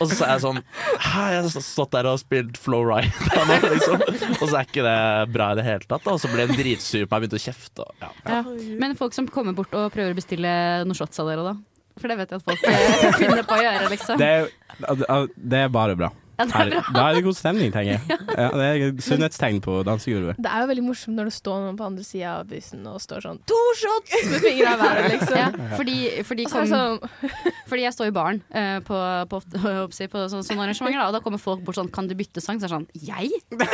[0.02, 3.10] Og så sa jeg sånn Hæ, jeg har stått der og spilt Flow Ride
[3.50, 4.04] nå, liksom.
[4.38, 4.98] Og så er ikke det
[5.34, 6.06] bra i det hele tatt.
[6.06, 6.16] Da.
[6.16, 7.88] Og så ble han dritsur på meg og begynte å kjefte.
[7.88, 8.12] Og, ja.
[8.30, 8.42] Ja.
[8.84, 10.54] Men folk som kommer bort og prøver å bestille
[10.86, 11.56] noen shots av dere, da?
[12.00, 14.22] For det vet jeg at folk eh, finner på å gjøre, liksom.
[14.22, 16.12] Det er, det er bare bra.
[16.42, 16.82] Ja, det er bra.
[16.96, 18.20] Da er det god stemning, tenker jeg.
[18.42, 20.40] Ja, det er et sunnhetstegn på dansegulvet.
[20.42, 22.98] Det er jo veldig morsomt når det står noen på andre sida av bussen og
[23.04, 25.38] står sånn To shots med fingra i været, liksom.
[25.38, 27.32] Ja, fordi, fordi, så kom, sånn,
[27.70, 29.00] fordi jeg står i baren eh, på,
[29.32, 32.16] på, på, på sånne, sånne arrangementer, da, og da kommer folk bort sånn Kan du
[32.18, 32.60] bytte sang?
[32.62, 33.30] Så er det sånn Jeg?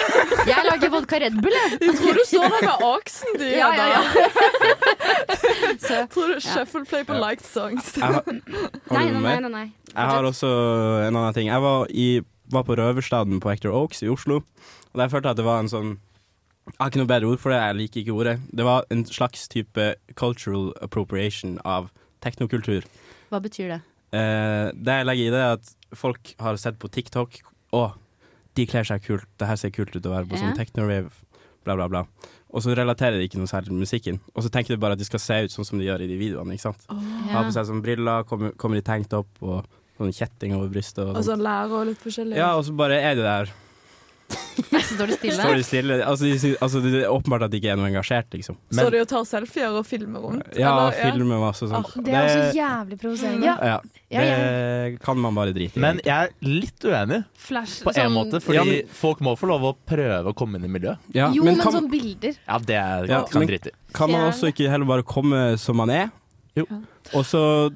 [0.51, 1.79] Jeg lager vodka Red Bull, jeg!
[1.81, 3.45] Du tror du står der med aksen du.
[3.51, 4.01] Ja, ja, ja.
[5.79, 6.39] Så, tror du Ja.
[6.39, 7.93] shuffle play på liked songs.
[8.01, 9.65] Har nei, nei, nei, nei.
[9.93, 10.49] Jeg har også
[11.07, 11.47] en annen ting.
[11.49, 12.21] Jeg var, i,
[12.53, 14.41] var på Røverstaden på Hector Oaks i Oslo.
[14.93, 15.97] Og der følte jeg at det var en sånn
[16.67, 18.39] Jeg har ikke noe bedre ord for det, jeg liker ikke ordet.
[18.51, 19.83] Det var en slags type
[20.19, 21.85] cultural appropriation av
[22.19, 22.83] teknokultur.
[23.31, 23.77] Hva betyr det?
[24.11, 27.39] Eh, det jeg legger i det, er at folk har sett på TikTok
[27.75, 27.93] Å,
[28.55, 30.43] de kler seg kult, det her ser kult ut å være på Ja.
[30.43, 31.09] sånn techno-rave,
[31.63, 32.03] bla, bla, bla.
[32.51, 34.19] Og så relaterer de ikke noe særlig til musikken.
[34.35, 36.07] Og så tenker de bare at de skal se ut sånn som de gjør i
[36.07, 36.51] de videoene.
[36.55, 36.83] ikke sant?
[36.89, 37.33] Ja.
[37.35, 39.65] Har på seg sånn briller, kommer, kommer tenkt opp og
[39.97, 41.03] sånn kjetting over brystet.
[41.05, 41.41] Og Og så sånt.
[41.43, 42.35] lære og litt forskjellig.
[42.37, 43.49] Ja, og så bare er de der.
[44.27, 44.63] Så
[44.97, 45.35] står de stille.
[45.39, 45.95] Står de stille.
[46.03, 48.57] Altså, de, altså, det er åpenbart at de ikke er noe engasjert, liksom.
[48.75, 50.49] Så de og tar selfier og filmer rundt?
[50.59, 50.97] Ja, eller?
[51.13, 51.85] filmer masse sånn.
[51.85, 53.45] Ah, det er også jævlig provoserende.
[53.47, 53.55] Ja.
[53.61, 53.77] Ja,
[54.09, 55.83] Ja, det kan man bare drite i.
[55.83, 58.41] Men jeg er litt uenig, Flash, på en sånn- måte.
[58.43, 60.97] Fordi Ja, men- folk må få lov å prøve å komme inn i miljøet.
[61.13, 62.35] ja, Jo, men men, kan, sånn bilder.
[62.47, 63.71] Ja, det er, Ja, kan men- drite i.
[63.93, 66.11] kan man også ikke heller bare komme som man er?
[66.55, 66.65] Jo.
[67.13, 67.71] Og så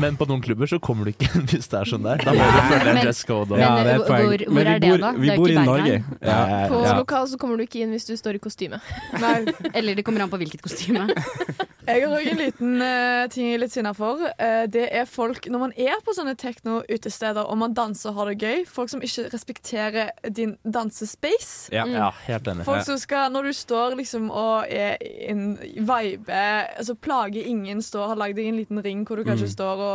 [0.00, 2.18] Men på noen klubber så kommer du ikke hvis det er sånn der.
[2.24, 3.52] Da må du følge en dress code.
[3.54, 4.26] Og, Ja, det er et poeng.
[4.26, 5.12] hvor- hvor Men vi er det bor- da?
[5.12, 5.54] Vi Det er bor i.
[5.66, 6.04] Norge.
[6.22, 6.68] Ja.
[6.68, 6.96] På Ja.
[6.98, 8.80] lokal så kommer du ikke inn hvis du står i kostyme.
[9.20, 11.06] Nei, Eller det kommer an på hvilket kostyme.
[11.86, 14.20] jeg har òg en liten eh, ting jeg er litt sinna for.
[14.38, 18.26] Eh, det er folk Når man er på sånne techno-utesteder og man danser og har
[18.34, 21.70] det gøy, folk som ikke respekterer din dansespace.
[21.72, 21.84] Ja.
[21.86, 22.64] ja, helt enig.
[22.68, 26.28] Folk som skal, Når du står liksom og er i en vibe,
[26.78, 29.54] altså plager ingen, står, har lagd deg en liten ring hvor du kanskje Mm.
[29.56, 29.85] står og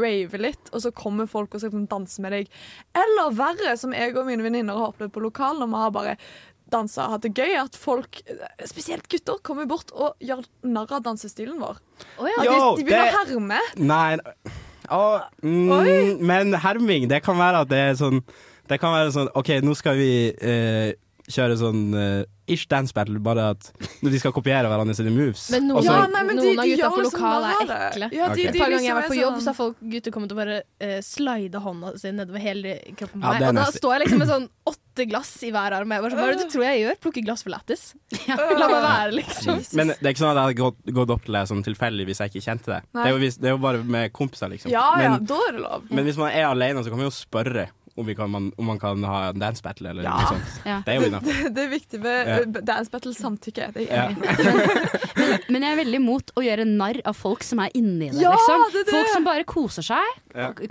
[0.00, 2.52] raver litt, og så kommer folk og skal liksom danse med deg.
[2.96, 6.16] Eller verre, som jeg og mine venninner har opplevd på lokalen, når vi har bare
[6.68, 8.20] dansa og hatt det gøy, at folk,
[8.68, 11.78] spesielt gutter, kommer bort og gjør narr av dansestilen vår.
[12.20, 13.60] At Jo, de, de begynner det- å herme.
[13.76, 14.18] Nei
[14.90, 18.22] oh, mm, Men herming, det kan være at det er sånn
[18.68, 20.92] Det kan være sånn OK, nå skal vi eh,
[21.28, 23.66] kjøre sånn uh, ish dance battle, bare at
[24.00, 25.50] når de skal kopiere hverandre sine moves.
[25.52, 28.08] Men noen, så- Ja, nei, men de- noen av de gutta på lokalet er ekle.
[28.16, 28.38] Ja, de- Ok.
[28.48, 30.10] Et de par ganger liksom jeg har vært på jobb, sånn- så har folk gutter
[30.16, 33.48] kommet og bare uh, slida hånda si nedover hele kroppen på Ja, meg.
[33.48, 35.92] Og da står jeg liksom med sånn åtte glass i hver arm.
[35.92, 36.96] Jeg bare sånn, Hva er det du tror jeg gjør?
[37.04, 37.84] Plukker glass for lættis?
[38.28, 39.60] La meg være, liksom.
[39.78, 42.06] Men det er ikke sånn at jeg hadde gått, gått opp til deg sånn tilfeldig
[42.08, 42.82] hvis jeg ikke kjente deg.
[42.96, 44.72] Det er, jo, det er jo bare med kompiser, liksom.
[44.72, 45.84] Ja, ja, men, da er det lov.
[45.92, 48.68] men hvis man er alene, så kan man jo spørre om, vi kan, man, om
[48.70, 50.16] man kan ha en dance battle eller Ja.
[50.16, 50.58] noe sånt.
[50.66, 50.78] Ja.
[50.86, 51.50] Det er jo innafor.
[51.54, 52.36] Det er viktig med Ja.
[52.42, 53.68] eh, dance battle samtykke.
[53.74, 54.08] Det er jeg Ja.
[54.08, 55.48] enig i.
[55.52, 58.20] Men jeg er veldig imot å gjøre narr av folk som er inni det.
[58.22, 58.64] Ja, liksom.
[58.72, 58.92] det det.
[58.94, 60.22] Folk som bare koser seg.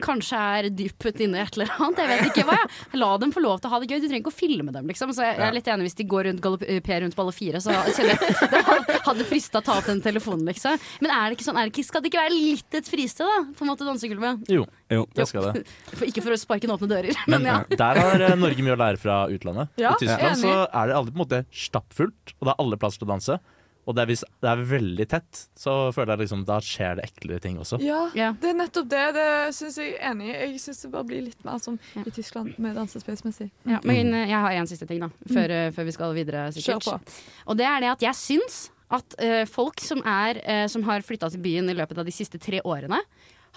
[0.01, 1.97] Kanskje er inne i et eller annet.
[1.97, 2.69] Jeg vet ikke hva jeg.
[3.01, 3.99] La dem få lov til å ha det gøy.
[4.01, 4.87] Du trenger ikke å filme dem.
[4.87, 5.13] Liksom.
[5.13, 7.59] Så jeg jeg er litt enig hvis de går rundt galopperer rundt på alle fire.
[7.61, 10.79] Så kjenner jeg det hadde frista å ta opp den telefonen, liksom.
[11.03, 13.27] Men er det ikke sånn, er det ikke, skal det ikke være litt et fristed,
[13.29, 13.37] da?
[13.57, 14.47] På en måte dansegulvet.
[14.51, 15.03] Jo, Jo.
[15.15, 15.65] det skal det.
[15.91, 17.59] For, ikke for å sparke inn åpne dører, Men men ja.
[17.83, 19.73] der har eh, Norge mye å lære fra utlandet.
[19.81, 22.79] Ja, I Tyskland så er det aldri på en måte stappfullt, og det er alle
[22.79, 23.39] plasser til å danse.
[23.87, 27.05] Og det er hvis det er veldig tett, så føler jeg liksom da skjer det
[27.07, 27.79] eklere ting også.
[27.79, 28.33] Ja, yeah.
[28.41, 29.03] det er nettopp det.
[29.15, 30.33] Det syns jeg er enig i.
[30.33, 32.03] Jeg syns det bare blir litt mer som Ja.
[32.03, 33.47] i Tyskland med dansespacemessig.
[33.63, 35.07] Ja, men eh, jeg har en siste ting, da.
[35.31, 35.77] Før, mm.
[35.77, 36.83] før vi skal videre, sikkert.
[36.83, 37.15] Kjør på.
[37.47, 38.59] Og det er det at jeg syns
[38.97, 42.13] at uh, folk som, er, uh, som har flytta til byen i løpet av de
[42.15, 42.99] siste tre årene,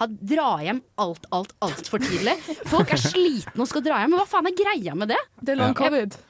[0.09, 2.37] dra hjem alt, alt, altfor tidlig.
[2.71, 4.15] Folk er slitne og skal dra hjem.
[4.15, 5.21] Men hva faen er greia med det?
[5.43, 6.30] Det er long Ja.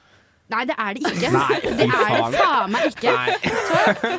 [0.51, 1.31] Nei, det er det ikke.
[1.35, 2.73] Nei, det er det faen.
[2.75, 3.15] meg ikke.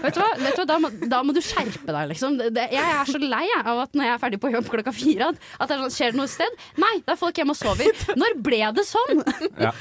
[0.07, 0.31] Vet du hva?
[0.41, 0.67] Vet du hva?
[0.73, 2.39] Da, må, da må du skjerpe deg, liksom.
[2.41, 4.71] Det, det, jeg er så lei jeg, av at når jeg er ferdig på jobb
[4.73, 6.61] klokka fire, at, det sånn, skjer det noe sted?
[6.81, 8.05] Nei, da er folk hjemme og sover.
[8.19, 9.25] Når ble det sånn?
[9.61, 9.75] Ja.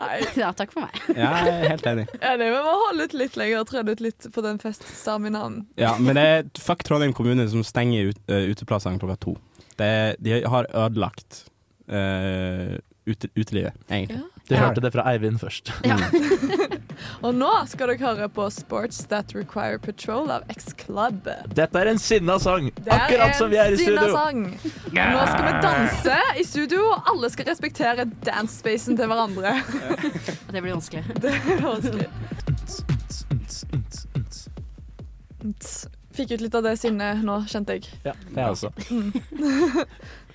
[0.00, 0.98] Nei, Ja, takk for meg.
[1.16, 2.06] ja, jeg er helt enig.
[2.20, 2.50] enig.
[2.52, 5.62] Vi må holde ut litt lenger og trene ut litt på den feststaminaen.
[5.80, 9.36] Ja, men det er fuck Trondheim kommune som stenger ut, uh, uteplassene klokka to.
[9.76, 9.90] Det,
[10.24, 11.44] de har ødelagt
[11.92, 12.76] uh,
[13.08, 14.24] ut, utelivet, egentlig.
[14.46, 15.72] Du hørte det fra Eivind først.
[15.82, 15.96] Ja.
[17.26, 21.26] Og nå skal dere høre på Sports That Require Patrol av X-Club.
[21.56, 24.12] Dette er en sinna sang, er akkurat som vi er i studio.
[24.14, 24.44] sang.
[24.94, 29.56] Nå skal vi danse i studio, og alle skal respektere dance-spacen til hverandre.
[30.52, 31.04] Det blir vanskelig.
[31.22, 32.08] Det blir vanskelig.
[36.16, 37.90] Fikk ut litt av det sinnet nå, kjente jeg.
[38.06, 38.70] Ja, det er jeg også.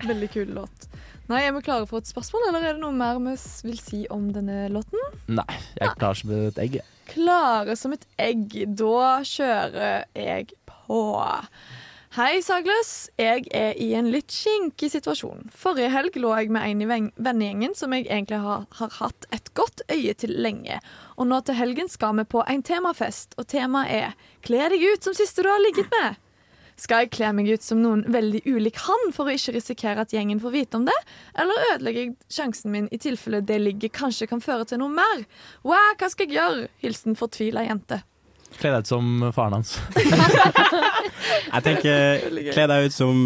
[0.05, 0.90] Veldig kul låt.
[1.31, 3.37] Nei, Er vi klare for et spørsmål, eller er det noe mer vi
[3.69, 4.99] vil si om denne låten?
[5.31, 6.81] Nei, jeg er klar som et egg.
[7.07, 8.57] Klare som et egg.
[8.75, 10.99] Da kjører jeg på.
[12.17, 13.07] Hei, Sagløs.
[13.15, 15.45] Jeg er i en litt kinkig situasjon.
[15.55, 19.47] Forrige helg lå jeg med en i vennegjengen som jeg egentlig har, har hatt et
[19.55, 20.81] godt øye til lenge.
[21.15, 25.07] Og nå til helgen skal vi på en temafest, og temaet er Kle deg ut
[25.07, 26.19] som siste du har ligget med.
[26.81, 30.13] Skal jeg kle meg ut som noen veldig ulik han for å ikke risikere at
[30.15, 30.95] gjengen får vite om det?
[31.37, 35.21] Eller ødelegger jeg sjansen min i tilfelle det ligget kanskje kan føre til noe mer?
[35.67, 36.71] Wow, hva skal jeg gjøre?
[36.81, 38.01] Hilsen fortvila jente.
[38.57, 39.77] Kle deg ut som faren hans.
[41.53, 43.21] Jeg tenker, kle deg ut som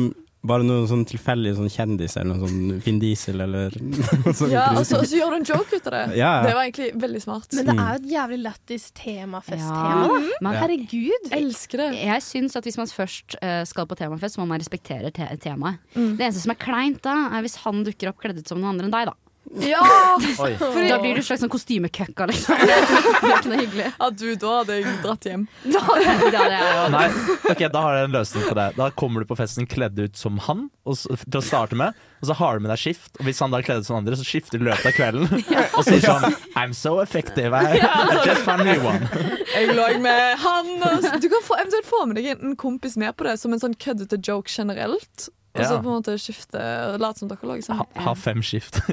[0.47, 4.51] bare noen sånn tilfeldig sånn kjendis eller noe sånn Finn Diesel eller noe sånt.
[4.53, 6.03] Ja, og så, og så gjør du en joke ut av det.
[6.19, 6.31] Ja.
[6.45, 7.47] Det var egentlig veldig smart.
[7.57, 7.81] Men det Mm.
[7.83, 10.05] er jo et jævlig lættis temafest-tema.
[10.05, 10.07] Ja.
[10.07, 10.39] da.
[10.47, 11.29] Men Herregud.
[11.35, 11.89] Elsker det.
[12.05, 15.27] Jeg syns at hvis man først eh, skal på temafest, så må man respektere te
[15.43, 15.79] temaet.
[15.95, 16.15] Mm.
[16.17, 18.75] Det eneste som er kleint da, er hvis han dukker opp kledd ut som noen
[18.75, 19.15] andre enn deg, da.
[19.61, 20.17] Ja!
[20.19, 22.57] Fordi, Da blir du slags sånn kostymekøkka, liksom.
[22.65, 23.85] Det er ikke noe hyggelig.
[23.99, 25.45] ja, du, da hadde jeg dratt hjem.
[25.63, 26.89] Da, det hadde jeg.
[26.95, 27.05] Nei,
[27.53, 28.65] ok, Da har jeg en løsning på det.
[28.79, 32.27] Da kommer du på festen kledd ut som han og til å starte med, og
[32.29, 33.11] så har du med deg skift.
[33.19, 34.97] Og hvis han da er kledd ut som andre, så skifter du i løpet av
[34.97, 35.45] kvelden.
[35.77, 37.53] Og sier sånn I'm so effective.
[37.53, 39.09] I, I just found a new one.
[39.53, 43.15] Jeg lå med han og Du kan få, eventuelt få med deg en kompis med
[43.17, 45.29] på det som en sånn køddete joke generelt.
[45.55, 45.79] Og så Ja.
[45.79, 46.59] på en måte skifte
[46.93, 47.87] og late som dere lå sammen.
[47.95, 48.81] Ha, ha fem skift.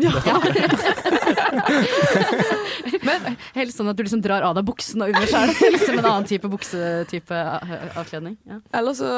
[3.07, 5.53] Men Helst sånn at du liksom drar av deg buksen og under sjøl.
[5.75, 7.38] Liksom en annen type buksetype
[7.98, 8.37] avkledning.
[8.48, 8.61] Ja.
[8.79, 9.09] Eller så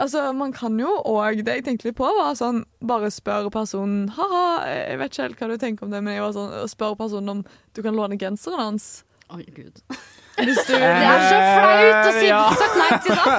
[0.00, 4.08] Altså, man kan jo òg Det jeg tenkte litt på, var sånn Bare spør personen
[4.16, 6.96] Ha-ha, jeg vet ikke helt hva du tenker om det, men jeg var sånn Spør
[6.98, 8.84] personen om du kan låne genseren hans.
[9.34, 9.80] Oi, gud.
[10.34, 12.38] Hvis du Det er så flaut å si Ja.
[12.60, 13.34] sagt nei til det!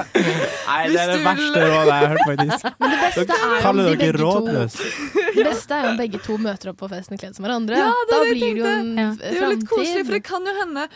[0.66, 2.68] Nei, det er det verste rådet jeg har hørt, faktisk.
[2.80, 5.26] Men det beste er om Kaller de dere begge to?
[5.36, 7.80] Det beste er jo om begge to møter opp på festen kledd som hverandre.
[7.82, 9.08] Ja, det er da det blir det jo en Ja.
[9.10, 10.86] f- Det er jo litt koselig, for det kan jo hende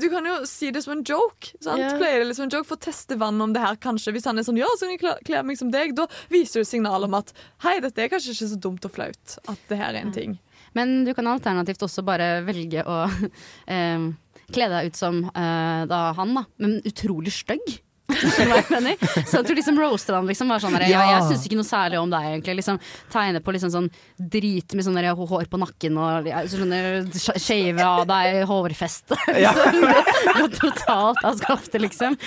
[0.00, 1.52] Du kan jo si det som en joke.
[1.60, 1.82] Sant?
[1.84, 1.96] Yeah.
[2.00, 4.38] Player det som en joke For å teste vann om det her kanskje Hvis han
[4.40, 7.14] er sånn Ja, så kan jeg kle- meg som deg Da viser du signal om
[7.20, 7.32] at
[7.66, 10.38] Hei, dette er kanskje ikke så dumt og flaut At det her er en ting
[10.74, 12.98] Men du kan alternativt også bare velge å
[13.68, 14.08] eh,
[14.54, 16.46] kle deg ut som uh, da han, da.
[16.62, 17.80] Men utrolig stygg.
[18.20, 20.50] så jeg tror de som du liksom roaster han liksom.
[20.50, 22.56] var sånn der, ja, jeg syns ikke noe særlig om deg, egentlig.
[22.60, 22.80] Liksom,
[23.12, 26.80] tegne på liksom sånn drit med sånn der hår på nakken og ja, sånne
[27.14, 29.18] sh- shave av deg hårfeste.
[29.36, 29.86] Liksom,
[30.40, 32.18] Gå totalt av skaftet, liksom.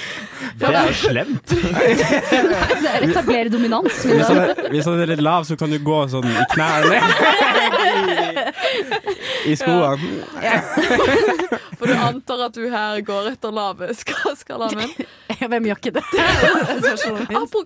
[0.61, 1.53] Det er jo slemt.
[2.83, 4.03] Det er etablere dominans.
[4.07, 7.01] Hvis han, er- hvis han er litt lav, så kan du gå sånn i knærne.
[9.47, 9.97] I skoene.
[11.77, 14.93] For du antar at du her går etter lave ska- skalaen.
[15.43, 16.03] Hvem gjør ikke det?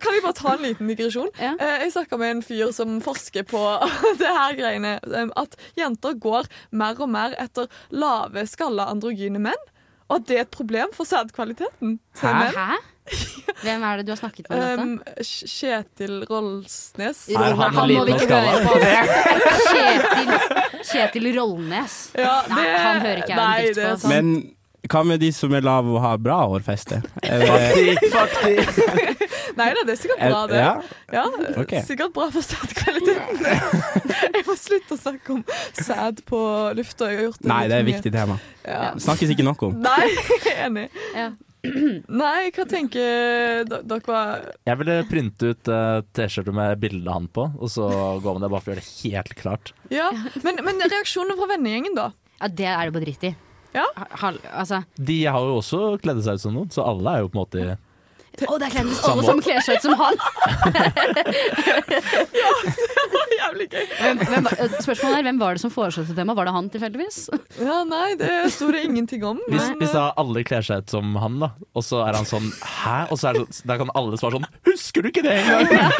[0.04, 1.30] Kan vi bare ta en liten digresjon?
[1.42, 1.54] Ja.
[1.60, 3.62] Eh, Jeg snakka med en fyr som forsker på
[4.22, 4.96] det her greiene.
[5.06, 9.66] eh, At jenter går mer og mer etter lave, skalla androgyne menn.
[10.08, 12.38] Og at det er et problem for sædkvaliteten til Hæ?
[12.40, 12.56] menn.
[12.56, 12.78] Hæ?
[13.64, 15.22] Hvem er det du har snakket med om dette?
[15.22, 17.24] Um, Kjetil Rollsnes.
[17.32, 18.76] Er han Han må vi ikke høre på.
[19.72, 20.36] Kjetil,
[20.92, 21.98] Kjetil Rollnes.
[22.18, 24.14] Ja, Nei, han hører ikke jeg en nei, det på, altså.
[24.14, 24.36] Men
[24.88, 27.02] hva med de som er lave og har bra hårfeste?
[27.24, 28.78] faktisk, faktisk.
[29.58, 30.60] Nei da, det er sikkert er, bra, det.
[30.62, 30.74] ja?
[31.18, 31.24] Ja,
[31.64, 31.82] okay.
[31.88, 33.42] Sikkert bra for sædkvaliteten.
[34.38, 35.42] Jeg må slutte å snakke om
[35.74, 36.40] sæd på
[36.78, 37.10] lufta.
[37.10, 38.38] Jeg har gjort det Nei, det er et viktig tema.
[38.68, 38.94] Ja.
[39.02, 39.82] Snakkes ikke nok om.
[39.82, 40.88] Nei, jeg er enig.
[41.18, 41.32] Ja.
[42.08, 44.00] Nei, hva tenker dere?
[44.08, 47.88] var- Jeg ville printe ut uh, T-skjorte med bilde av han på, og så
[48.24, 49.74] går man det bare for å gjøre det helt klart.
[49.94, 50.10] Ja,
[50.46, 52.10] men, men reaksjonen fra vennegjengen, da?
[52.42, 53.34] Ja, det er det bare dritt i.
[53.76, 53.84] Ja.
[53.98, 57.26] Ha- hal- altså, De har jo også kledd seg ut som noen, så alle er
[57.26, 57.78] jo på en måte
[58.46, 60.16] å, det er kleint hvis alle sammen kler seg ut som han!
[63.38, 63.86] Jævlig gøy.
[64.02, 66.38] Hvem, hvem, var- eh, spørsmålet er, hvem var det som foreslo dette temaet?
[66.38, 67.18] Var det han tilfeldigvis?
[67.62, 69.38] Ja, nei, det sto det ingenting om.
[69.48, 72.26] Hvis, men, hvis da alle kler seg ut som han, da, og så er han
[72.28, 72.98] sånn Hæ?
[73.14, 75.66] Og så er det, da kan alle svare sånn Husker du ikke det engang?
[75.74, 75.86] ja.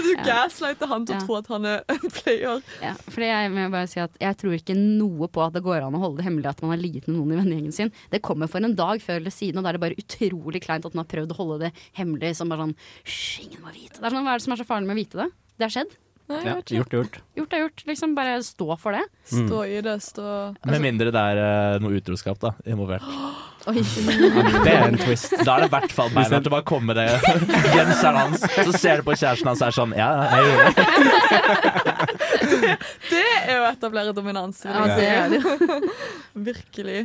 [0.00, 2.60] Du gaslighter han til å tro at han er en player.
[2.82, 5.84] Ja, for jeg, må bare si at jeg tror ikke noe på at det går
[5.86, 7.90] an å holde det hemmelig at man har ligget med noen i vennegjengen sin.
[8.10, 10.86] Det kommer for en dag før eller siden, og da er det bare utrolig kleint
[10.88, 12.34] at man har prøvd å holde det hemmelig.
[12.38, 14.04] Som bare sånn Hysj, ingen må vite det.
[14.06, 15.28] Er sånn, hva er det som er så farlig med å vite det?
[15.58, 15.98] Det har skjedd.
[16.30, 17.16] Nei, Ja, gjort er gjort.
[17.34, 17.82] Gjort er gjort.
[17.88, 19.02] Liksom Bare stå for det.
[19.26, 20.26] Stå i det, stå
[20.70, 23.02] Med mindre det er uh, noe utroskap da, involvert.
[23.70, 23.82] Oi.
[23.82, 25.34] Det er en twist.
[25.46, 27.08] Da er det i hvert fall meg at du bare kommer med det
[27.74, 30.76] genseren hans, så ser du på kjæresten hans og er sånn Ja, jeg gjorde det.
[33.10, 34.62] Det er å etablere dominans.
[34.64, 35.40] Ja, det er det.
[36.50, 37.00] Virkelig.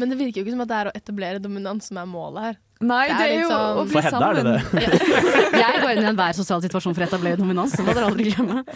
[0.00, 2.48] Men det virker jo ikke som at det er å etablere dominans som er målet
[2.48, 2.56] her.
[2.84, 4.80] Nei, Det det er er, jo sånn- å bli For Hedda er det sammen.
[4.80, 5.58] det.
[5.64, 7.72] Jeg går inn i enhver sosial situasjon for å etablere dominans.
[7.78, 8.64] så må dere aldri glemme.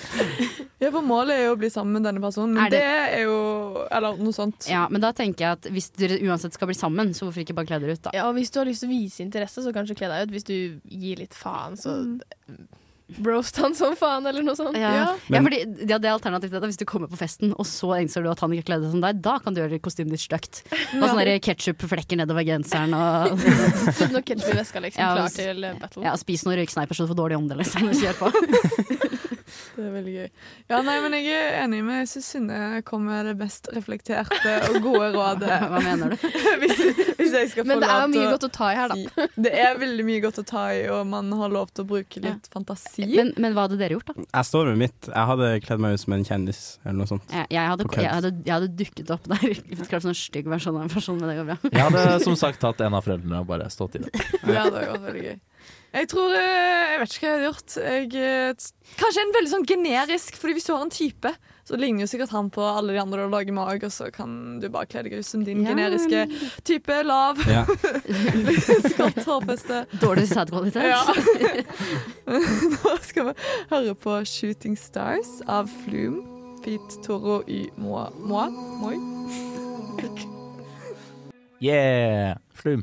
[0.78, 2.52] Ja, for målet er jo å bli sammen med denne personen.
[2.54, 3.18] Men Er det- det...
[3.18, 4.68] er jo Eller noe sånt.
[4.70, 7.56] Ja, Men da tenker jeg at hvis dere uansett skal bli sammen, så hvorfor ikke
[7.58, 8.12] bare kle dere ut, da?
[8.14, 10.34] Ja, og hvis du har lyst til å vise interesse, så kanskje kle deg ut.
[10.36, 10.54] Hvis du
[10.86, 11.96] gir litt faen, så
[13.08, 14.76] Broast han som faen, eller noe sånt.
[14.76, 15.04] Ja, ja.
[15.32, 18.22] Men- fordi ja, det er alternativt at Hvis du kommer på festen, og så innser
[18.22, 20.60] du at han ikke kledde seg som deg, da kan du gjøre kostymet ditt stygt.
[21.00, 23.38] Og sånne ketsjup-flekker nedover genseren og
[23.98, 25.00] Putt noe ketsjup i veska, liksom.
[25.00, 26.04] Ja, Klar til battle.
[26.04, 27.88] ja, spis noen røyksneiper så du får dårlig ånde, liksom.
[27.96, 28.32] Kjør på.
[29.76, 30.28] Det er veldig gøy.
[30.70, 34.54] Ja, nei, men jeg er enig med Jeg syns Synne kom med det best reflekterte
[34.68, 35.58] og gode rådet.
[35.72, 36.26] Hva mener du?
[36.62, 36.82] hvis,
[37.18, 38.94] hvis jeg skal få Men det er jo mye å godt å ta i her,
[38.94, 39.26] da.
[39.48, 42.22] Det er veldig mye godt å ta i, og man har lov til å bruke
[42.24, 43.06] litt fantasi.
[43.14, 44.26] Men, men hva hadde dere gjort, da?
[44.28, 45.10] Jeg står ved mitt.
[45.10, 47.34] Jeg hadde kledd meg ut som en kjendis, eller noe sånt.
[47.34, 49.46] Jeg, jeg, hadde, jeg, hadde, jeg hadde dukket opp der.
[49.90, 51.58] Klart sånn stygg versjon av en person, men det går bra.
[51.72, 54.12] Jeg hadde som sagt tatt en av foreldrene og bare stått i det.
[54.44, 55.38] Ja, det var veldig gøy.
[55.88, 57.76] Jeg tror eh, Jeg vet ikke hva jeg hadde gjort.
[57.80, 58.54] Jeg, eh,
[59.00, 61.32] kanskje en veldig sånn generisk, Fordi hvis du har en type,
[61.68, 64.56] så ligner jo sikkert han på alle de andre du lager mag, og så kan
[64.60, 65.72] du bare kle deg ut som din Ja.
[65.74, 66.22] generiske
[66.64, 67.02] type.
[67.04, 67.64] Lav, Ja.
[68.92, 69.82] skott, hårfeste.
[70.00, 70.88] Dårlig sædkvalitet.
[70.88, 71.02] Ja.
[72.78, 73.34] Nå skal vi
[73.70, 76.24] høre på 'Shooting Stars' av Flume.
[76.64, 78.08] Pete Toro y Moi.
[78.18, 78.48] Moi?
[78.80, 78.96] Moi?
[81.60, 82.36] Yeah!
[82.54, 82.82] Flum.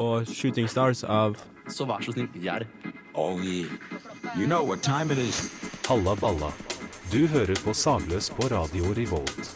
[0.00, 1.36] Og 'Shooting Stars' av
[1.68, 2.88] Så vær så snill, hjelp.
[3.14, 3.68] Oh yeah.
[4.36, 5.50] You know what time it is.
[5.86, 6.52] Halla balla.
[7.12, 9.50] Du hører på Sagløs på radio Revolt.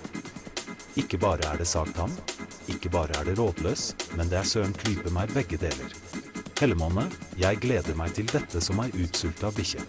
[1.00, 2.12] Ikke bare er det sagtann,
[2.68, 5.96] ikke bare er det rådløs, men det er søren klype meg begge deler.
[6.60, 9.82] Hellemåne, jeg gleder meg til dette som ei utsulta bikkje.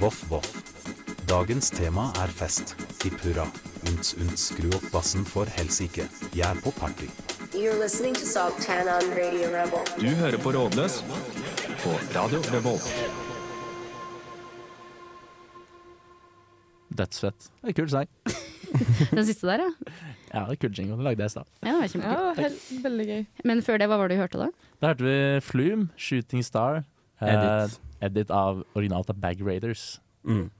[0.00, 0.52] Voff, voff.
[1.28, 2.74] Dagens tema er fest.
[3.02, 3.44] Hipp hurra.
[3.88, 6.04] Unts, unts, skru opp bassen for helsike.
[6.36, 7.08] Jeg er på party.
[7.52, 9.84] You're listening to Sultan on Radio Rebel.
[10.00, 11.00] Du hører på Rådløs
[11.82, 12.88] på Radio Revolt.
[16.92, 17.48] Dødsfett.
[17.62, 18.08] Det er en kul sang.
[19.16, 19.70] Den siste der, ja.
[20.32, 20.96] Ja, det er kul jingle.
[20.98, 21.48] Den lagde jeg i stad.
[21.62, 22.64] ja, det var kjempekult.
[22.72, 23.22] Ja, veldig gøy.
[23.48, 24.48] Men før det, hva var det du hørte da?
[24.82, 26.82] Da hørte vi Flume, 'Shooting Star'.
[27.22, 27.78] eh, Edit.
[28.02, 30.00] edit av originalt av Bag Raiders.
[30.24, 30.50] mm.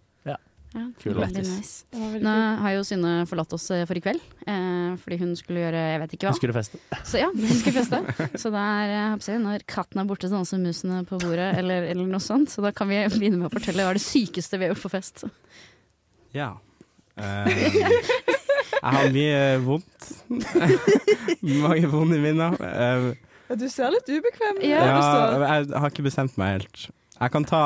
[0.73, 1.85] Ja, veldig nice.
[1.93, 2.33] Nå
[2.63, 6.01] har jo Synne forlatt oss eh, for i kveld, eh, fordi hun skulle gjøre jeg
[6.03, 6.33] vet ikke hva.
[6.33, 6.81] Hun skulle feste.
[7.09, 8.29] Så ja, hun skulle feste.
[8.41, 11.85] Så det er, jeg å si, når katten er borte, danser musene på bordet, eller,
[11.93, 12.53] eller noe sånt.
[12.53, 14.87] Så da kan vi begynne med å fortelle hva er det sykeste vi har gjort
[14.87, 15.27] på fest.
[16.33, 16.55] Ja.
[17.21, 20.09] Eh, jeg har mye vondt.
[21.67, 22.57] Mange vonde minner.
[22.65, 23.13] Eh,
[23.61, 24.65] du ser litt ubekvem ut.
[24.65, 26.87] ja, jeg har ikke bestemt meg helt.
[27.23, 27.65] Jeg kan ta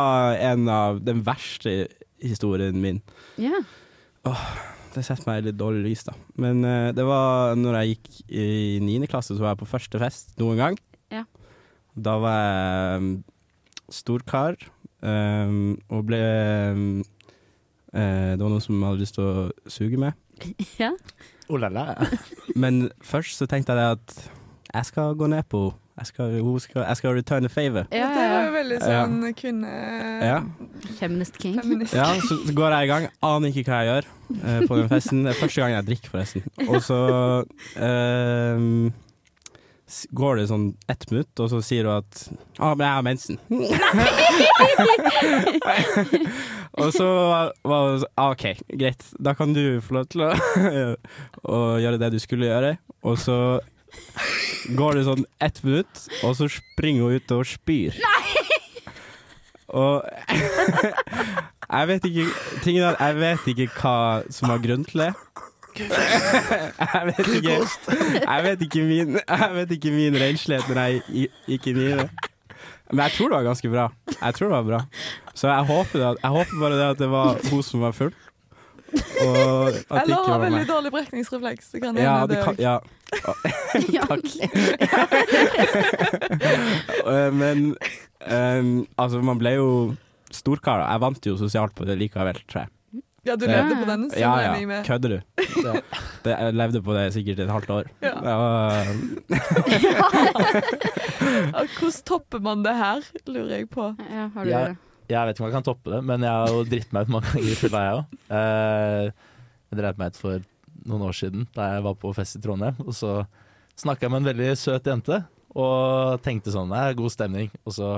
[0.50, 1.86] en av den verste
[2.22, 3.00] historien min.
[3.40, 3.60] Ja.
[4.96, 6.14] Det setter meg i litt dårlig lys, da.
[6.40, 8.46] Men uh, det var når jeg gikk i
[8.84, 10.78] niende klasse, så var jeg på første fest noen gang.
[11.12, 11.26] Yeah.
[11.96, 13.10] Da var jeg um,
[13.92, 14.56] storkar
[15.04, 16.20] um, og ble
[16.74, 16.86] um,
[17.94, 20.16] uh, Det var noen som hadde lyst til å suge meg.
[20.82, 20.94] ja.
[21.46, 21.92] Oh la la.
[22.58, 24.16] Men først så tenkte jeg at
[24.72, 25.82] jeg skal gå ned på henne.
[25.96, 27.86] Jeg skal, hun skal, jeg skal return a favor.
[27.92, 29.04] Ja, Det var jo veldig Ja.
[29.06, 29.70] sånn kvinne...
[30.20, 30.42] Ja.
[30.98, 31.56] Feminist king.
[31.62, 31.94] Feminist.
[31.96, 33.06] Ja, så går jeg i gang.
[33.24, 34.04] Aner ikke hva jeg gjør
[34.44, 35.24] eh, på den festen.
[35.24, 36.44] Det er første gang jeg drikker, forresten.
[36.68, 36.98] Og så
[37.80, 38.92] ehm,
[40.20, 42.12] går det sånn ett minutt, og så sier hun at
[42.60, 43.36] Å, men jeg har mensen.
[46.80, 47.06] og så
[47.64, 48.44] var hun sånn «Ah, OK,
[48.76, 49.02] greit.
[49.16, 50.30] Da kan du få lov til å,
[51.56, 52.72] å gjøre det du skulle gjøre.
[53.06, 53.36] Og så
[54.78, 57.96] går det sånn ett minutt, og så springer hun ut og spyr.
[58.02, 58.44] Nei!
[59.76, 60.04] Og
[61.76, 62.26] jeg vet ikke
[62.62, 63.96] tingen er, Jeg vet ikke hva
[64.30, 65.12] som var grunnen til det.
[65.76, 67.56] Jeg vet ikke
[68.22, 72.08] Jeg vet ikke min, jeg vet ikke min renslighet når jeg gikk inn i det.
[72.92, 73.88] Men jeg tror det var ganske bra.
[74.14, 74.80] Jeg tror det var bra.
[75.34, 78.14] Så jeg håper, det, jeg håper bare det at det var hun som var full.
[79.26, 80.68] Og at Eller ikke har veldig meg.
[80.70, 81.70] dårlig brekningsrefleks.
[81.74, 82.60] Det kan Ja, hende det det kan, òg.
[83.96, 84.02] ja.
[84.06, 84.26] Takk.
[87.32, 87.76] Men
[88.26, 89.68] um, altså, man ble jo
[90.34, 90.82] storkar.
[90.90, 92.70] Jeg vant jo sosialt på det likevel, tror jeg.
[93.26, 94.82] Ja, du levde på den, så Ja, ja.
[94.86, 95.18] Kødder du?
[95.34, 95.72] Det,
[96.22, 97.88] det, jeg levde på det sikkert et halvt år.
[98.04, 98.12] Ja.
[98.22, 98.86] Var,
[101.50, 103.88] Hvordan topper man det her, lurer jeg på.
[104.10, 104.60] Ja, har du Ja.
[105.06, 107.14] Jeg vet ikke om jeg kan toppe det, men jeg har jo dritt meg ut
[107.14, 108.18] mange ganger i fylla, jeg òg.
[109.66, 110.46] Jeg dreit meg ut for
[110.86, 112.78] noen år siden da jeg var på fest i Trondheim.
[112.86, 113.12] Og så
[113.78, 115.22] snakka jeg med en veldig søt jente
[115.56, 117.50] og tenkte sånn Det er god stemning.
[117.64, 117.94] Og så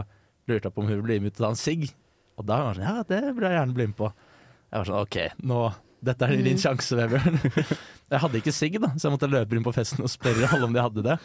[0.48, 1.88] lurte jeg på om hun ville bli med ut og ta en sigg.
[2.38, 4.10] Og da var hun sånn Ja, det vil jeg gjerne bli med på.
[4.68, 5.60] Jeg var sånn OK, nå
[6.04, 7.38] dette er din sjanse, Vebjørn.
[8.12, 10.64] Jeg hadde ikke sigg, da, så jeg måtte løpe inn på festen og spørre alle
[10.64, 11.16] om de hadde det.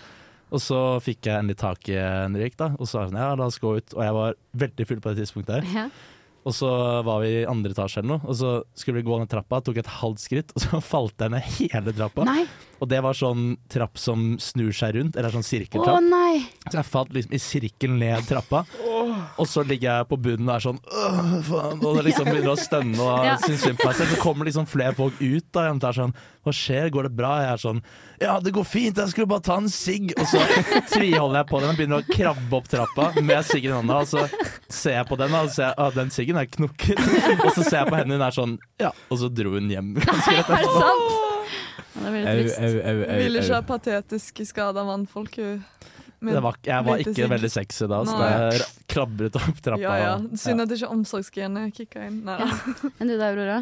[0.54, 3.32] Og så fikk jeg endelig tak i en røyk, da, og så sa hun ja,
[3.40, 3.96] la oss gå ut.
[3.98, 4.36] Og jeg var
[4.66, 5.64] veldig full på det tidspunktet.
[5.66, 5.88] her Ja.
[6.44, 6.68] Og så
[7.08, 9.78] var vi i andre etasje eller noe, og så skulle vi gå ned trappa, tok
[9.80, 12.26] et halvt skritt, og så falt jeg ned hele trappa.
[12.28, 12.44] Nei.
[12.84, 16.02] Og det var sånn trapp som snur seg rundt, eller sånn sirkeltrapp.
[16.02, 16.42] Å nei!
[16.68, 18.66] Så jeg falt liksom i sirkel ned trappa,
[19.40, 20.82] og så ligger jeg på bunnen og er sånn
[21.48, 23.38] faen, og det liksom begynner å stønne og Ja.
[23.40, 24.12] synes synd på meg selv.
[24.12, 27.30] Så kommer liksom flere folk ut da, og er sånn Hva skjer, går det bra?
[27.44, 27.78] Jeg er sånn
[28.20, 30.12] Ja, det går fint, jeg skulle bare ta en sigg.
[30.20, 30.42] Og så
[30.92, 34.08] tviholder jeg på den og begynner å krabbe opp trappa med siggen i hånda, og
[34.12, 34.26] så
[34.72, 37.00] ser jeg på den, og så ser jeg at den siggen er knokket.
[37.40, 39.94] Og så ser jeg på henne, hun er sånn Ja, og så dro hun hjem.
[40.04, 40.84] Ganske rett Er det etterpå.
[40.84, 41.20] sant?
[41.94, 43.18] Ja, det blir litt trist.
[43.24, 45.36] Vil ikke ha patetiske skada mannfolk.
[45.40, 45.64] hun.
[46.24, 49.82] Det var, jeg var ikke veldig sexy da, så jeg ra- krabret opp trappa.
[49.84, 50.14] Ja, ja.
[50.40, 52.22] Synd at ikke omsorgsgenet kicka inn.
[52.24, 52.92] Nei, da.
[53.04, 53.58] Enn du da, Aurora?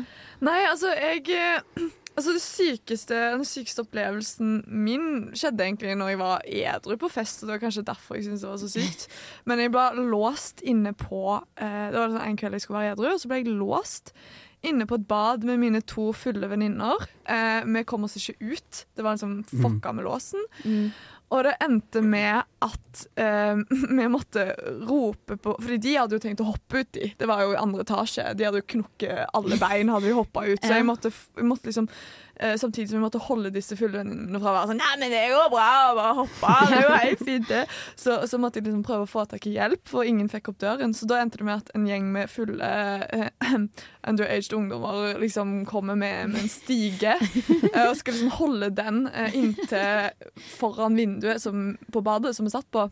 [0.46, 6.20] Nei, altså, jeg eh, Altså, det sykeste, Den sykeste opplevelsen min skjedde egentlig når jeg
[6.20, 7.42] var edru på fest.
[7.42, 9.08] og Det var kanskje derfor jeg syntes det var så sykt.
[9.48, 12.96] Men jeg ble låst inne på eh, Det var sånn en kveld jeg skulle være
[12.98, 14.16] edru, og så ble jeg låst
[14.62, 17.02] inne på et bad med mine to fulle venninner.
[17.26, 18.84] Eh, vi kom oss ikke ut.
[18.94, 20.44] Det var liksom fucka med låsen.
[20.64, 20.92] Mm.
[21.32, 23.62] Og det endte med at eh,
[24.00, 24.48] vi måtte
[24.88, 27.14] rope på Fordi de hadde jo tenkt å hoppe uti.
[27.18, 28.34] Det var jo i andre etasje.
[28.38, 30.60] De hadde jo knukket alle bein, hadde jo hoppa ut.
[30.60, 31.88] Så jeg måtte, jeg måtte liksom
[32.36, 35.14] eh, Samtidig som vi måtte holde disse fulle vennene fra å være sånn Nei, men
[35.16, 36.54] det går bra, bare hoppe.
[36.68, 37.64] Det er jo helt fint, det.
[37.96, 40.60] Så, så måtte jeg liksom prøve å få tak i hjelp, for ingen fikk opp
[40.62, 40.96] døren.
[40.98, 42.72] Så da endte det med at en gjeng med fulle
[43.08, 43.28] eh,
[44.12, 49.38] underaged ungdommer liksom kommer med, med en stige eh, og skal liksom holde den eh,
[49.38, 50.12] inntil
[50.58, 52.90] foran vinduet som, på badet som vi satt på.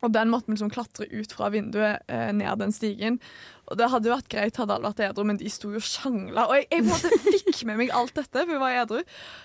[0.00, 3.18] Og den måtte vi liksom klatre ut fra vinduet eh, ned den stigen.
[3.68, 5.86] Og det hadde jo vært greit hadde alle vært edru, men de sto jo og
[5.86, 6.46] sjangla.
[6.48, 9.02] Og jeg, jeg måte fikk med meg alt dette, for jeg var edru.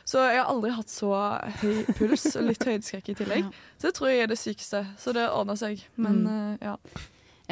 [0.07, 1.11] Så jeg har aldri hatt så
[1.59, 3.51] høy puls og litt høydeskrekk i tillegg.
[3.75, 4.85] Så det tror jeg er det sykeste.
[5.01, 5.83] Så det ordna seg.
[5.99, 6.77] Men eh, ja.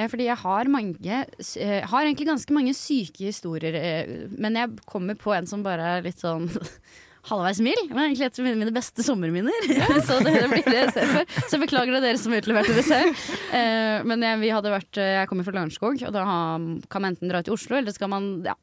[0.10, 1.18] Fordi jeg har mange
[1.62, 6.00] eh, Har egentlig ganske mange syke historier, eh, men jeg kommer på en som bare
[6.00, 6.48] er litt sånn
[7.30, 7.86] halvveis mild.
[7.94, 9.70] Men egentlig et av mine, beste sommerminner.
[10.08, 11.38] så det, det blir det jeg ser for.
[11.46, 13.24] Så jeg beklager det dere som utleverte det selv.
[13.54, 17.04] Uh, men jeg, vi hadde vært, eh, jeg kommer fra Lørenskog, og da har- kan
[17.06, 18.56] man enten dra til Oslo, eller skal man ja,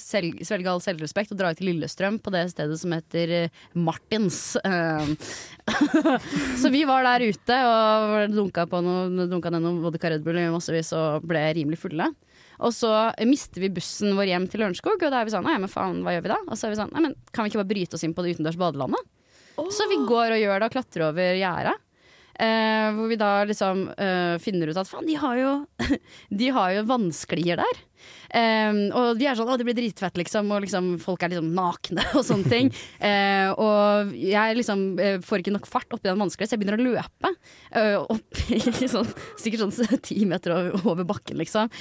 [0.00, 4.40] selv, svelge all selvrespekt og dra til Lillestrøm, på det stedet som heter eh, Martins.
[6.62, 10.40] Så vi var der ute og dunka, på noe, dunka ned noen vodka Red Bull
[10.40, 12.08] i massevis og ble rimelig fulle.
[12.58, 12.90] Og så
[13.28, 16.00] mister vi bussen vår hjem til Lørenskog, og da er vi sånn Nei, men faen,
[16.02, 16.38] hva gjør vi da?
[16.48, 18.24] Og så er vi sånn Nei, men kan vi ikke bare bryte oss inn på
[18.24, 19.12] det utendørs badelandet?
[19.74, 21.74] Så vi går og gjør det og klatrer over gjerdet.
[22.38, 25.54] Eh, hvor vi da liksom eh, finner ut at faen, de har jo
[26.42, 27.80] De har jo vannsklier der.
[28.28, 30.50] Eh, og de er sånn å det blir dritfett, liksom.
[30.54, 32.70] Og liksom, folk er liksom nakne og sånne ting.
[33.02, 36.78] uh, og jeg liksom eh, får ikke nok fart oppi den vannsklia, så jeg begynner
[36.78, 37.32] å løpe.
[37.72, 39.08] Uh, opp i sånn,
[39.40, 41.72] sikkert sånn ti meter over, over bakken, liksom.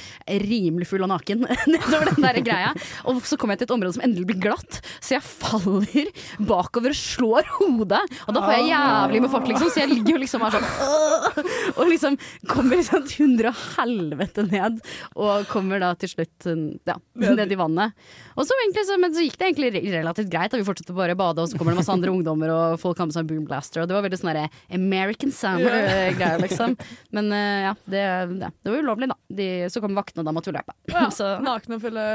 [0.48, 2.74] Rimelig full og naken nedover den der greia.
[3.10, 6.12] Og så kommer jeg til et område som endelig blir glatt, så jeg faller
[6.48, 8.04] bakover og slår hodet.
[8.28, 11.52] Og da får jeg jævlig med fart, liksom, så jeg ligger jo liksom her sånn!
[11.78, 12.18] Og liksom
[12.50, 14.80] kommer sånn hundre og helvete ned,
[15.18, 17.96] og kommer da til slutt ja, ned i vannet.
[18.36, 20.52] Og så, egentlig, så, men så gikk det egentlig relativt greit.
[20.54, 23.00] Da vi fortsatte bare å bade, og så kommer det masse andre ungdommer, og folk
[23.02, 26.78] har med seg boomblaster, og det var veldig sånn derre American Summer-greier, liksom.
[27.16, 28.04] Men eh, ja, det,
[28.38, 29.18] det, det var ulovlig, da.
[29.40, 30.78] De, så kom vaktene, og da måtte vi løpe.
[30.94, 32.06] ja Så Nakne og fulle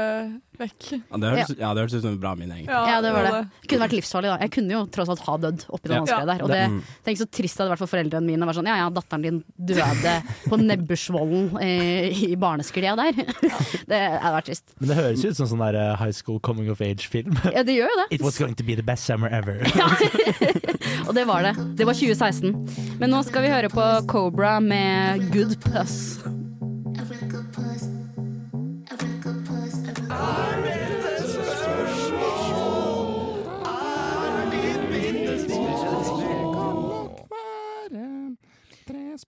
[0.61, 0.87] vekk.
[0.97, 2.73] Ja, det hørtes ja, ja, ut som en bra minne, egentlig.
[2.91, 3.41] ja, det var det.
[3.63, 4.37] Det kunne vært livsfarlig, da.
[4.43, 6.19] Jeg kunne jo tross alt ha dødd oppi den Ja.
[6.29, 6.43] der.
[6.45, 6.61] Og det,
[7.07, 8.47] tenk så trist det hadde vært for foreldrene mine.
[8.49, 10.15] Var sånn, ja ja, datteren din døde
[10.49, 13.13] på Nebbersvollen eh, i barnesklia der.
[13.93, 14.75] Det hadde vært trist.
[14.79, 17.35] Men det høres ut som sånn der eh, high school coming of age-film.
[17.51, 18.07] Ja, det gjør jo det.
[18.15, 19.61] It was going to be the best summer ever.
[21.07, 21.55] Og det var det.
[21.79, 22.97] Det var 2016.
[23.01, 26.19] Men nå skal vi høre på Cobra med Good Puss.
[39.13, 39.19] Tre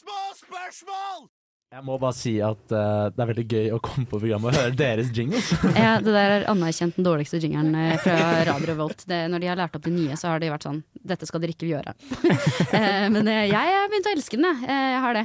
[0.00, 1.30] små spørsmål!
[1.70, 4.56] Jeg må bare si at uh, det er veldig gøy å komme på programmet og
[4.58, 5.52] høre deres jingles.
[5.78, 8.16] Ja, det der er anerkjent den dårligste jingeren eh, fra
[8.48, 9.04] Radio Revolt.
[9.06, 10.80] Det, når de har lært opp de nye, så har de vært sånn
[11.12, 11.94] Dette skal dere ikke gjøre.
[11.94, 14.66] uh, Men eh, jeg har begynt å elske den, jeg.
[14.66, 15.24] Eh, Jeg har det.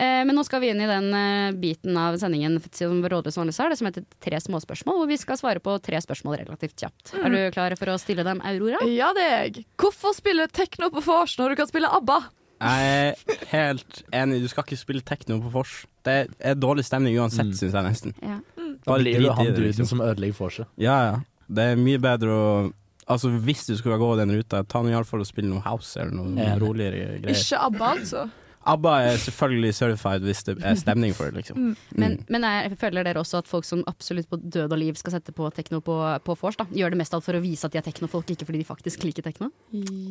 [0.00, 1.12] Eh, Men nå skal vi inn i den
[1.60, 5.42] biten av sendingen som Rådløs vanligvis har, det som heter Tre småspørsmål, hvor vi skal
[5.44, 7.18] svare på tre spørsmål relativt kjapt.
[7.20, 8.80] Er du klar for å stille dem, Aurora?
[8.88, 9.66] Ja, det er jeg.
[9.76, 12.22] Hvorfor spille tekno på vors når du kan spille ABBA?
[12.62, 14.40] Jeg er helt enig.
[14.44, 15.72] Du skal ikke spille tekno på vors.
[16.06, 17.56] Det er dårlig stemning uansett, Mm.
[17.58, 18.14] syns jeg nesten.
[18.22, 18.38] Ja.
[18.86, 19.86] Da blir du han duden liksom.
[19.86, 20.66] som ødelegger vorset.
[20.78, 21.18] Ja, ja.
[21.52, 22.72] det er mye bedre å
[23.10, 26.12] Altså Hvis du skulle gå den ruta, ta nå iallfall og spille noe house eller
[26.14, 27.34] noe roligere greier.
[27.34, 28.22] Ikke ABBA, altså.
[28.68, 31.58] ABBA er selvfølgelig certified hvis det er stemning for det, liksom.
[31.58, 31.76] Mm.
[31.98, 35.16] Men, men jeg føler dere også at folk som absolutt på død og liv skal
[35.16, 35.96] sette på tekno på,
[36.26, 38.46] på vors, da, gjør det mest alt for å vise at de er teknofolk, ikke
[38.48, 39.50] fordi de faktisk liker tekno?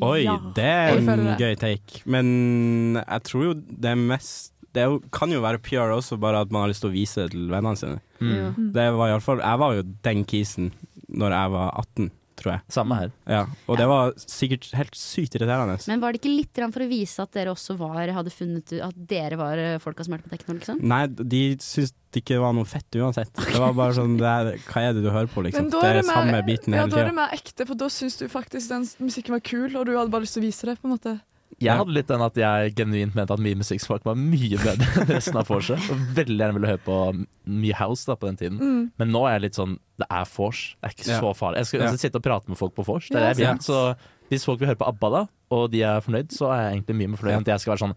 [0.04, 0.26] Oi,
[0.58, 1.38] det er en det.
[1.40, 2.04] gøy take.
[2.06, 6.46] Men jeg tror jo det er mest Det jo, kan jo være PR også, bare
[6.46, 7.98] at man har lyst til å vise det til vennene sine.
[8.22, 8.72] Mm.
[8.72, 10.70] Det var i alle fall, jeg var jo den kisen
[11.12, 12.64] når jeg var 18, tror jeg.
[12.74, 13.14] Samme her.
[13.30, 15.78] Ja, og det var sikkert helt sykt irriterende.
[15.92, 18.84] Men var det ikke litt for å vise at dere også var, hadde funnet ut
[18.86, 20.82] at dere var eh, folka som hørte på tekno, liksom?
[20.92, 23.32] Nei, de syntes det ikke var noe fett uansett.
[23.40, 25.70] Det var bare sånn det er, Hva er det du hører på, liksom?
[25.70, 27.36] Men da Det er er det mer, samme biten ja, hele da er det mer
[27.38, 30.36] ekte, for da syns du faktisk den musikken var kul, og du hadde bare lyst
[30.36, 30.76] til å vise det.
[30.82, 31.16] på en måte
[31.62, 35.12] Jeg hadde litt den at jeg genuint mente at mye musikksmak var mye bedre enn
[35.14, 35.78] resten av Force.
[35.94, 36.98] Og veldig gjerne ville høre på
[37.46, 38.58] mye house da på den tiden.
[38.62, 38.84] Mm.
[39.02, 40.76] Men nå er jeg litt sånn Det er Force.
[40.82, 41.20] Det er ikke Ja.
[41.22, 41.58] så farlig.
[41.62, 41.92] Jeg skal Ja.
[41.98, 43.10] sitte og prate med folk på Force.
[43.14, 43.62] Det er det jeg vil.
[43.62, 43.96] Så
[44.30, 46.96] hvis folk vil høre på ABBA, da, og de er fornøyd, så er jeg egentlig
[47.02, 47.96] mye mer fornøyd enn at jeg skal være sånn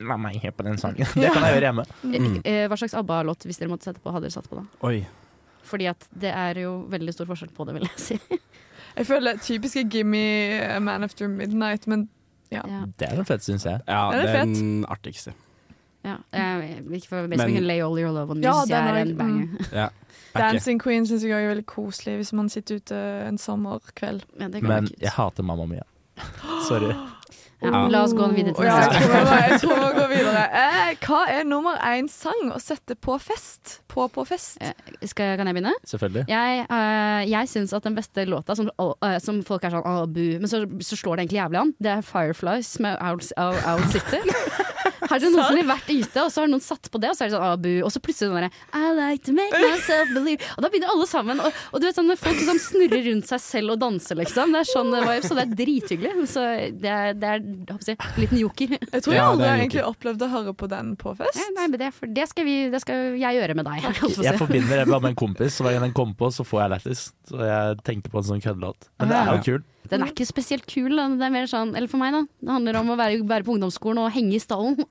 [0.00, 1.04] La meg høre på den sangen.
[1.14, 1.84] Det kan jeg gjøre hjemme.
[2.04, 2.40] Mm.
[2.44, 4.64] Eh, Hva slags ABBA-låt, hvis dere måtte sette på, hadde dere satt på da?
[4.88, 5.06] Oi.
[5.62, 8.18] Fordi at det er jo veldig stor forskjell på det, vil jeg si.
[8.96, 12.08] Jeg føler typiske Gimme Man After Midnight, men
[12.52, 12.80] ja.
[12.98, 13.80] Det er den feteste, syns jeg.
[13.88, 14.54] Ja, det er fett?
[14.56, 15.32] den artigste.
[16.04, 18.94] Ja, jeg, ikke for Men- Basically Lay All Your Love On Ja, this, jeg er
[18.94, 19.46] er- en banger.
[19.72, 19.88] Ja.
[20.40, 22.94] Dancing Queen syns jeg er veldig koselig hvis man sitter ute
[23.28, 24.22] en sommerkveld.
[24.40, 25.82] Ja, Men jeg hater Mamma Mia.
[26.68, 26.94] Sorry.
[27.60, 29.26] Ja, la oss gå videre til neste spørsmål.
[29.30, 30.44] Ja, jeg tror vi går videre.
[30.60, 33.80] Eh, hva er nummer én sang å sette på fest?
[33.90, 34.56] På på fest?
[34.64, 34.72] Eh,
[35.04, 35.74] Skal, kan jeg begynne?
[35.84, 36.24] Selvfølgelig.
[36.30, 39.94] Jeg, uh, jeg syns at den beste låta, som, uh, som folk er sånn Å,
[40.08, 43.60] bu, men så, så slår det egentlig jævlig an, det er Fireflies med Out Owl,
[43.68, 44.24] Owl City.
[45.10, 47.30] Har dere noensinne vært ute, og så har noen satt på det, og så er
[47.30, 50.64] det sånn abu, og så plutselig sånn derre I like to make myself believe Og
[50.64, 51.42] da begynner alle sammen.
[51.42, 54.54] Og, og du vet sånn folk som snurrer rundt seg selv og danser, liksom.
[54.54, 56.28] Det er sånn vibes, så det er drithyggelig.
[56.30, 56.44] Så
[56.84, 58.76] det er, det er jeg en liten joker.
[58.78, 61.40] Jeg tror jeg aldri har egentlig opplevd å høre på den på fest.
[61.40, 63.90] Nei, nei, men det, for det, skal vi, det skal jeg gjøre med deg.
[64.04, 64.24] si.
[64.26, 66.74] Jeg forbinder det med en kompis, så hver gang den kommer på, så får jeg
[66.76, 67.04] lættis.
[67.30, 68.90] Så jeg tenker på en sånn køddelåt.
[69.00, 69.68] Men det er jo kult.
[69.90, 70.94] Den er ikke spesielt kul.
[70.96, 71.08] Da.
[71.18, 72.22] Det er mer sånn, eller for meg, da.
[72.40, 74.76] Det handler om å være, være på ungdomsskolen og henge i stallen.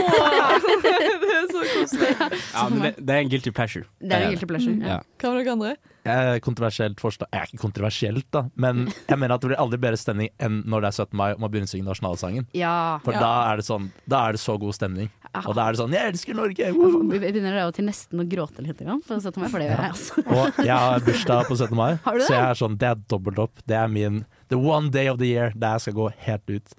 [0.00, 2.10] det er så koselig.
[2.54, 3.86] Ja, men det, det er en guilty pleasure.
[4.00, 4.76] Det er en guilty pleasure.
[4.80, 4.98] Ja.
[4.98, 5.00] Ja.
[5.20, 5.72] Hva med dere andre?
[6.10, 9.76] Er kontroversielt forslag Jeg er ikke kontroversielt, da, men jeg mener at det blir aldri
[9.82, 11.18] bedre stemning enn når det er 17.
[11.20, 12.46] mai og man begynner å synge nasjonalsangen.
[12.56, 12.72] ja.
[13.04, 13.20] For Ja.
[13.20, 15.10] da er det sånn Da er det så god stemning.
[15.46, 18.18] Og da er det sånn 'Jeg elsker Norge!' Jeg woo!» begynner av og til nesten
[18.20, 19.40] å gråte litt, for 17.
[19.40, 20.12] mai, for det gjør jeg altså.
[20.26, 21.76] Og jeg har bursdag på 17.
[21.76, 22.26] mai, Har du det?
[22.26, 23.62] så jeg er sånn Det er dobbelt opp.
[23.66, 26.74] Det er min The one day of the year der jeg skal gå helt ut.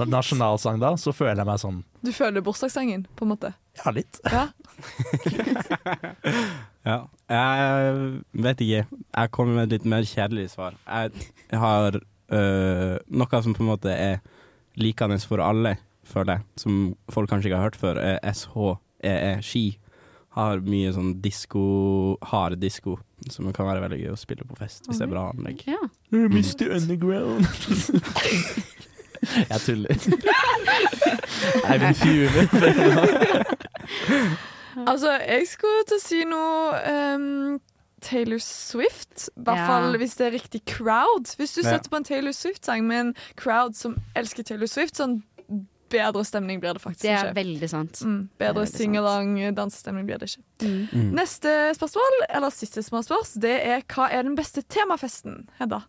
[0.00, 3.54] Og nasjonalsang da, så føler jeg meg sånn Du føler bursdagssangen, på en måte?
[3.84, 4.18] Ja, litt.
[4.26, 4.48] Ja.
[6.84, 7.06] Ja.
[7.30, 8.86] Jeg vet ikke.
[9.14, 10.74] Jeg kommer med et litt mer kjedelig svar.
[10.90, 14.18] Jeg har øh, noe som på en måte er
[14.80, 19.78] likende for alle, føler jeg, som folk kanskje ikke har hørt før, er SHEE, ski.
[20.32, 21.60] Har mye sånn disko,
[22.24, 22.94] hard disko,
[23.28, 25.60] som kan være veldig gøy å spille på fest, hvis det er bra anlegg.
[25.68, 25.76] Ja.
[26.10, 26.70] Mr.
[26.78, 27.44] Underground.
[29.50, 29.92] jeg tuller.
[31.70, 32.42] Eivind Fjume.
[34.88, 37.58] Altså, jeg skulle til å si noe um,
[38.02, 39.28] Taylor Swift.
[39.36, 39.66] I hvert Ja.
[39.68, 41.28] fall hvis det er riktig crowd.
[41.36, 41.74] Hvis du Ja.
[41.76, 45.20] setter på en Taylor Swift-sang med en crowd som elsker Taylor Swift, sånn
[45.92, 47.12] bedre stemning blir det faktisk ikke.
[47.12, 47.38] Det er ikke.
[47.40, 48.00] veldig sant.
[48.06, 50.44] Mm, bedre singalong dansestemning blir det ikke.
[50.64, 50.80] Mm.
[50.92, 51.12] Mm.
[51.20, 55.44] Neste spørsmål, eller siste spørsmål, det er hva er den beste temafesten?
[55.60, 55.84] Hedda.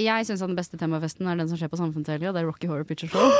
[0.00, 2.68] Jeg syns den beste temafesten er den som skjer på Samfunnshotellet, og det er Rocky
[2.70, 3.20] Horror Picture Show.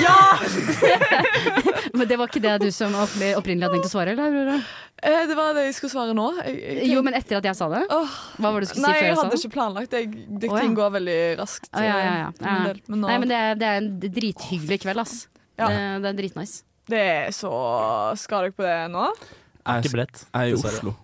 [0.00, 0.38] Ja.
[1.96, 4.32] Men det var ikke det du som opprinnelig hadde tenkt å svare, eller?
[4.32, 4.56] Aurora?
[5.02, 6.26] Eh, det var det jeg skulle svare nå.
[6.40, 7.82] Jeg, jeg Jo, men etter at jeg sa det?
[7.90, 8.00] Hva
[8.50, 9.40] var det du skulle Nei, si før jeg jeg hadde det?
[9.40, 9.92] ikke planlagt.
[9.94, 10.00] det.
[10.14, 10.62] det, oh, ja.
[10.64, 11.68] ting går veldig raskt.
[11.72, 12.30] Oh, ja, ja, ja.
[12.40, 12.56] Ja.
[12.70, 12.80] del.
[12.86, 15.14] Men nå, Nei, men det er, det er en drithyggelig kveld, ass.
[15.60, 15.68] Ja.
[15.68, 16.64] Det, det er dritnice.
[16.90, 17.52] det er så
[18.18, 19.06] Skal dere på det nå?
[19.60, 20.58] Jeg, Ikke jeg er i.
[20.58, 20.96] Oslo.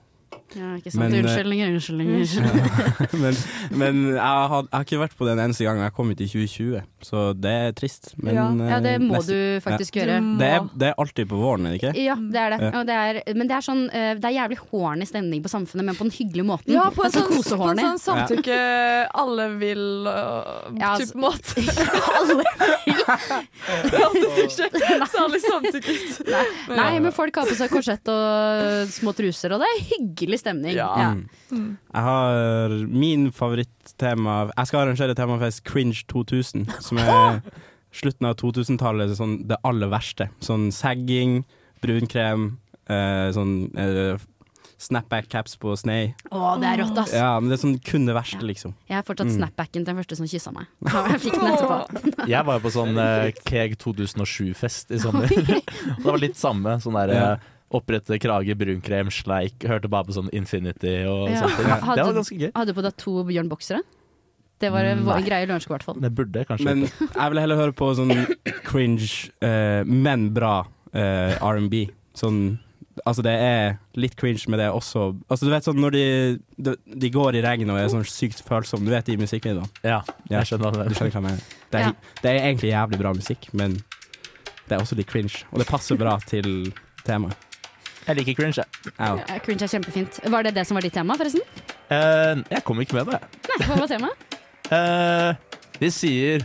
[0.54, 1.02] Ja, ikke sant?
[1.02, 2.18] Men, eh, Unnskyldninger, unnskyldninger.
[2.36, 3.34] ja, men
[3.80, 5.80] men jeg, har, jeg har ikke vært på den eneste gang.
[5.82, 8.12] Jeg kom hit i 2020, så det er trist.
[8.16, 8.46] Men, Ja.
[8.76, 9.34] Ja, det eh, må nesten.
[9.34, 10.20] du faktisk gjøre.
[10.38, 11.92] Det er, det er alltid på våren, er det ikke?
[12.04, 12.60] Ja, det er det.
[12.62, 12.70] Ja.
[12.80, 15.88] Og det er, men det er sånn eh, Det er jævlig horny stemning på samfunnet,
[15.90, 16.72] men på den hyggelige måten.
[16.76, 18.60] Ja, på en altså, sånn, på en sånn samtykke
[19.16, 21.56] alle vil uh, Ja, altså- type måte.
[22.16, 22.42] Alle
[23.86, 26.30] Det hørtes ikke særlig samtykket ut.
[26.76, 30.74] Nei, men folk har på seg korsett og små truser, og det er hyggelig stemning.
[30.76, 31.12] Ja.
[31.50, 31.76] Mm.
[31.94, 37.40] Jeg har min favorittema Jeg skal arrangere temafest Cringe 2000, som er
[37.96, 40.28] slutten av 2000-tallet, sånn det aller verste.
[40.44, 41.44] Sånn sagging,
[41.84, 42.56] brunkrem,
[42.88, 44.18] eh, sånn eh,
[44.76, 46.10] snapback-caps på Snei.
[46.28, 47.12] Å, det er rått, ass.
[47.16, 48.74] Ja, men det er sånn kun det verste, liksom.
[48.90, 49.38] Jeg har fortsatt Mm.
[49.38, 50.66] snapbacken til den første som kyssa meg.
[50.84, 52.26] Jeg fikk den etterpå.
[52.34, 55.28] Jeg var jo på sånn eh, Keg 2007-fest i sommer.
[56.02, 56.76] Det var litt samme.
[56.84, 57.36] Sånn der Ja.
[57.70, 59.62] Eh, opprette krage, brunkrem, sleik.
[59.66, 61.42] Hørte bare på sånn Infinity og Ja.
[61.42, 61.94] sånne ting.
[61.96, 62.50] Det var ganske gøy.
[62.54, 63.82] Hadde du på deg to Bjørn Boksere?
[64.58, 65.98] Det var en greie i Lørenskog, i hvert fall.
[66.00, 66.86] Det burde kanskje Men
[67.20, 68.14] jeg vil heller høre på sånn
[68.64, 71.90] cringe, uh, men bra uh, R&B.
[72.16, 72.58] Sånn
[73.04, 75.20] Altså, det er litt cringe med det også.
[75.28, 76.04] Altså, du vet sånn når de,
[76.56, 79.68] de, de går i regn og er sånn sykt følsomme, du vet de musikkvideoene?
[79.84, 79.98] Ja,
[80.30, 80.40] Ja.
[80.40, 80.96] jeg skjønner Du det.
[80.96, 81.42] skjønner hva jeg mener?
[81.70, 81.92] Det er, Ja.
[82.22, 85.44] det er egentlig jævlig bra musikk, men det er også litt cringe.
[85.52, 86.72] Og det passer bra til
[87.04, 87.36] temaet.
[88.06, 88.92] Jeg liker cringe, jeg.
[89.00, 90.20] Ja, Cringe er kjempefint.
[90.30, 91.42] Var det det som var ditt tema, forresten?
[91.90, 93.18] Eh, jeg kom ikke med det.
[93.50, 94.36] Nei, hva var temaet?
[94.70, 96.44] Eh, de sier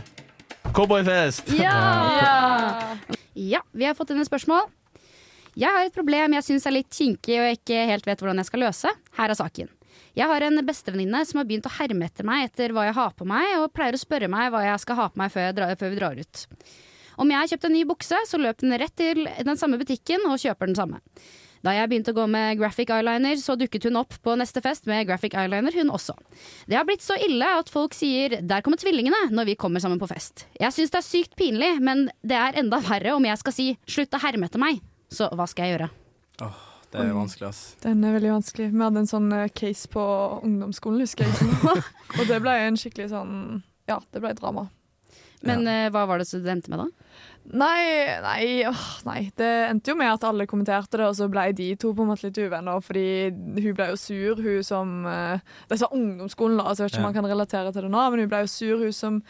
[0.74, 1.52] cowboyfest.
[1.58, 2.96] Ja!
[3.38, 4.66] Ja, vi har fått inn et spørsmål.
[5.58, 8.40] Jeg har et problem jeg syns er litt kinkig og jeg ikke helt vet hvordan
[8.40, 8.92] jeg skal løse.
[9.18, 9.70] Her er saken.
[10.16, 13.12] Jeg har en bestevenninne som har begynt å herme etter meg etter hva jeg har
[13.16, 15.56] på meg, og pleier å spørre meg hva jeg skal ha på meg før, jeg
[15.56, 16.42] drar, før vi drar ut.
[17.22, 20.24] Om jeg har kjøpt en ny bukse, så løp den rett til den samme butikken
[20.28, 21.00] og kjøper den samme.
[21.62, 24.88] Da jeg begynte å gå med graphic eyeliner, så dukket hun opp på neste fest
[24.90, 26.16] med graphic eyeliner, hun også.
[26.66, 30.00] Det har blitt så ille at folk sier 'der kommer tvillingene' når vi kommer sammen
[30.00, 30.46] på fest.
[30.58, 33.78] Jeg syns det er sykt pinlig, men det er enda verre om jeg skal si
[33.86, 34.82] 'slutt å herme etter meg'.
[35.10, 35.90] Så hva skal jeg gjøre?
[36.92, 37.76] Det er vanskelig, ass.
[37.80, 38.68] Den er veldig vanskelig.
[38.72, 40.02] Vi hadde en sånn eh, case på
[40.44, 41.52] ungdomsskolen, husker jeg.
[42.18, 44.68] og det ble en skikkelig sånn Ja, det ble drama.
[45.42, 45.88] Men ja.
[45.90, 46.90] hva var det som du endte med, da?
[47.50, 49.24] Nei, nei, åh, nei.
[49.36, 52.12] Det endte jo med at alle kommenterte det, og så ble de to på en
[52.12, 52.78] måte litt uvenner.
[52.84, 56.94] Fordi hun ble jo sur, hun som eh, Det var ungdomsskolen, da, så jeg vet
[56.94, 59.20] ikke om man kan relatere til det nå, men hun ble jo sur, hun som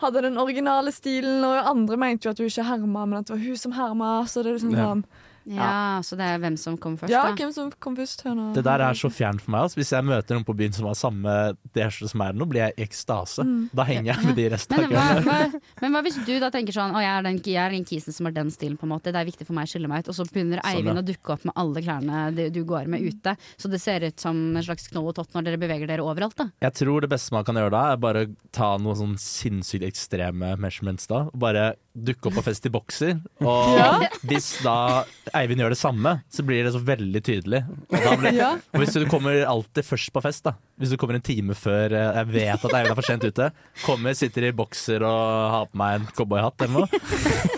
[0.00, 3.36] hadde den originale stilen, og andre mente jo at hun ikke herma, men at det
[3.36, 4.12] var hun som herma.
[4.26, 7.34] Så det er liksom sånn Ja, Så det er hvem som kom først, Ja, da?
[7.38, 8.22] hvem som kom først?
[8.26, 8.52] Høna?
[8.54, 9.62] Det der er så fjernt for meg.
[9.66, 9.78] Altså.
[9.80, 11.34] Hvis jeg møter noen på byen som har samme
[11.74, 13.44] T-skjorte som meg, nå blir jeg i ekstase.
[13.46, 13.70] Mm.
[13.74, 15.60] Da henger jeg med de resten Men av kvelden.
[15.82, 18.12] men hva hvis du da tenker sånn Å, jeg er den, jeg er den kisen
[18.14, 19.12] som har den stilen, på en måte.
[19.12, 20.08] Det er viktig for meg å skille meg ut.
[20.12, 21.02] Og så begynner Sånn, Eivind ja.
[21.02, 23.36] å dukke opp med alle klærne du, du går med ute.
[23.56, 26.36] Så det ser ut som en slags knoll og tott når dere beveger dere overalt,
[26.38, 26.48] da.
[26.64, 30.54] Jeg tror det beste man kan gjøre da, er bare ta noen sånn sinnssykt ekstreme
[30.60, 31.24] measurements da.
[31.32, 33.16] Og bare dukke opp på fest i bokser.
[33.42, 33.92] Og Ja.
[34.22, 35.04] hvis da
[35.38, 37.62] Eivind gjør det samme, så blir det så veldig tydelig.
[37.88, 38.50] Og, blir, Ja.
[38.72, 40.54] og hvis du kommer alltid først på fest, da.
[40.78, 43.50] Hvis du kommer en time før eh, jeg vet at Eivind er for sent ute,
[43.84, 45.22] kommer, sitter i bokser og
[45.54, 47.02] har på meg en cowboyhatt eller noe.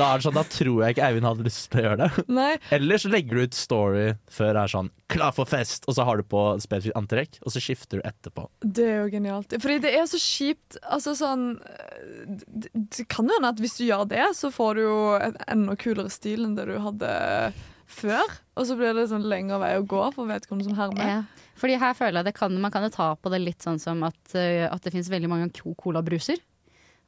[0.00, 2.24] Da, er det sånn, da tror jeg ikke Eivind hadde lyst til å gjøre det.
[2.40, 5.94] Nei, Eller så legger du ut story før det er sånn 'klar for fest', og
[5.98, 8.46] så har du på spesifikt antrekk, og så skifter du etterpå.
[8.64, 9.52] det er jo genialt.
[9.60, 10.78] Fordi det er så kjipt.
[10.88, 11.58] Altså sånn
[12.50, 15.36] Det, det kan jo hende at hvis du gjør det, så får du jo en
[15.48, 17.52] enda kulere stil enn det du hadde
[17.90, 18.22] før.
[18.56, 21.08] Og så blir det sånn lengre vei å gå for vedkommende som hermer.
[21.10, 21.22] Ja.
[21.60, 24.02] Fordi her føler jeg det kan, Man kan jo ta på det litt sånn som
[24.06, 26.38] at, eh, at det finnes veldig mange co- colabruser.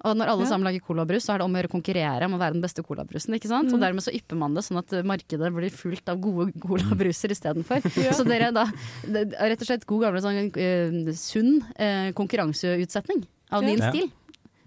[0.05, 0.49] Og når alle Ja.
[0.51, 2.63] sammen lager colabrus, så er det om å gjøre å konkurrere om å være den
[2.63, 3.35] beste colabrusen.
[3.35, 3.73] ikke sant?
[3.73, 7.83] Og dermed så ypper man det sånn at markedet blir fullt av gode colabruser istedenfor.
[8.03, 8.11] Ja.
[8.13, 8.67] Så dere da
[9.07, 13.23] det er rett og slett god gamle sånn uh, sunn uh, konkurranseutsetting
[13.53, 13.91] av din Ja.
[13.93, 14.11] stil.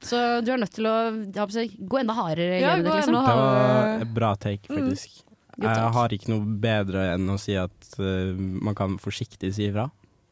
[0.06, 0.96] Så du er nødt til å
[1.34, 3.14] gå enda hardere i Ja, livet ditt, liksom.
[3.16, 5.22] Det var et bra take, faktisk.
[5.58, 5.64] Mm.
[5.66, 9.90] Jeg har ikke noe bedre enn å si at uh, man kan forsiktig si ifra.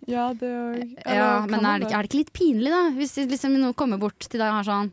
[0.09, 0.95] Ja, det òg.
[1.05, 2.81] Ja, men er det, ikke, er det ikke litt pinlig, da?
[2.97, 4.91] Hvis liksom noen kommer bort til deg og har sånn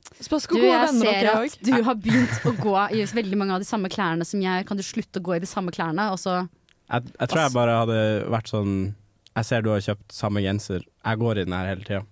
[0.55, 3.69] Du, jeg ser er at du har begynt å gå i veldig mange av de
[3.69, 4.67] samme klærne som jeg.
[4.69, 6.11] Kan du slutte å gå i de samme klærne?
[6.15, 6.37] Og så
[6.91, 7.99] Jeg, jeg tror jeg bare hadde
[8.31, 8.73] vært sånn
[9.37, 12.05] Jeg ser du har kjøpt samme genser, jeg går i den her hele tida.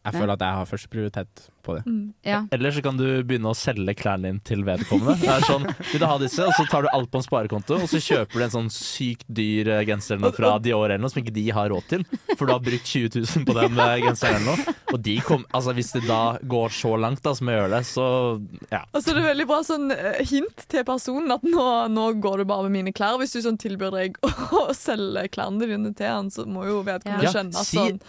[0.00, 1.82] Jeg føler at jeg har førsteprioritet på det.
[1.86, 2.12] Mm.
[2.24, 2.38] ja.
[2.50, 5.18] Eller så kan du begynne å selge klærne dine til vedkommende.
[5.20, 7.76] Det er sånn, Vil du ha disse, og så tar du alt på en sparekonto,
[7.84, 11.20] og så kjøper du en sånn sykt dyr eh, genser fra Dior eller noe som
[11.22, 12.06] ikke de har råd til.
[12.32, 14.76] For du har brukt 20 000 på den eh, genseren eller noe.
[14.90, 16.22] Og de kom, altså hvis det da
[16.56, 18.08] går så langt da, som jeg gjør det, så
[18.72, 18.82] ja.
[18.90, 22.48] Altså, det er veldig bra sånn eh, hint til personen at nå, nå går du
[22.48, 23.20] bare med mine klær.
[23.20, 24.20] Hvis du sånn tilbyr deg
[24.60, 28.04] å, selge klærne dine til han, så må jo vedkommende Ja, skjønne at sånn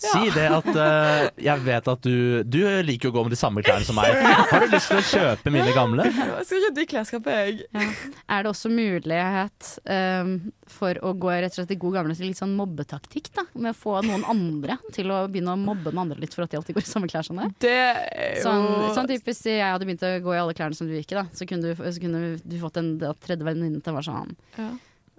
[0.00, 3.38] Si det at eh, jeg vet at du Du liker jo å gå med de
[3.38, 4.14] samme klærne som meg.
[4.50, 6.06] Har du lyst til å kjøpe mine gamle?
[6.08, 7.66] Jeg skal rydde i klesskapet, jeg.
[7.74, 7.86] ja.
[8.34, 10.32] Er det også mulighet um,
[10.70, 13.30] for å gå rett og slett i god gamle til litt sånn mobbetaktikk?
[13.36, 13.44] da?
[13.54, 16.52] Med å få noen andre til å begynne å mobbe den andre litt for at
[16.54, 17.52] de alltid går i samme klær som deg?
[17.64, 18.66] Det er jo Sånn,
[18.96, 21.20] sånn typisk Hvis jeg hadde begynt å gå i alle klærne som du gikk i,
[21.20, 24.08] da, så kunne du, så kunne du fått en da tredje venninne til å være
[24.10, 24.70] sånn Ja.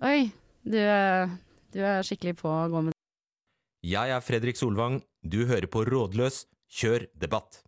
[0.10, 0.20] Oi,
[0.68, 1.32] du, er-
[1.76, 2.95] du er skikkelig på å gå med
[3.86, 5.00] Jeg er Fredrik Solvang.
[5.22, 6.46] Du hører på Rådløs.
[6.76, 7.62] Kjør debatt.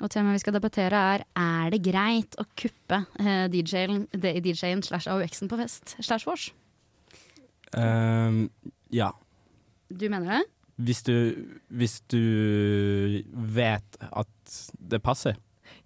[0.00, 5.08] Og temaet vi skal debattere er Er det greit å kuppe eh, DJ-en DJ slash
[5.12, 6.50] AUX-en på fest slash vors?
[7.76, 8.46] Um,
[8.92, 9.10] ja.
[9.88, 10.42] Du mener det?
[10.76, 11.14] Hvis du,
[11.72, 15.36] hvis du vet at det passer.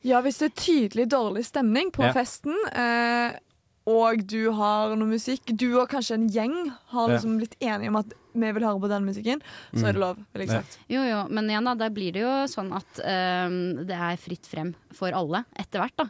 [0.02, 2.12] Ja, hvis det er tydelig dårlig stemning på Ja.
[2.16, 3.38] festen, eh,
[3.86, 6.56] og du har noe musikk Du og kanskje en gjeng
[6.92, 7.14] har Ja.
[7.16, 9.40] liksom blitt enige om at vi vil høre på den musikken,
[9.74, 9.88] så Mm.
[9.88, 10.60] er det lov, vil jeg Ja.
[10.60, 10.78] sagt.
[10.88, 14.46] Jo, jo, men igjen da, der blir det jo sånn at um, det er fritt
[14.46, 16.04] frem for alle etter hvert, da.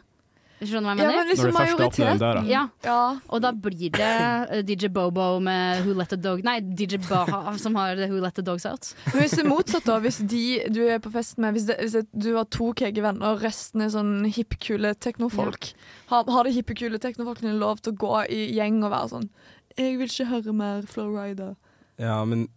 [0.61, 1.07] Hvis du hva jeg mener?
[1.09, 2.41] Ja, men liksom Når du først åpner den døra.
[2.45, 2.97] Ja, Ja.
[3.33, 4.09] og da blir det
[4.53, 8.35] eh, DJ Bobo med Who Let The Dog Nei, DJ Baha som har Who Let
[8.37, 8.91] The Dogs Out.
[9.09, 11.79] Men hvis det er motsatt, da, hvis de du er på fest med Hvis, det,
[11.81, 15.71] hvis det, du har to keege venner, og resten er sånn hippkule teknofolk,
[16.13, 19.29] har, har de hippkule teknofolkene lov til å gå i gjeng og være sånn
[19.77, 21.55] 'Jeg vil ikke høre mer Flowrider'.
[21.97, 22.49] Ja, men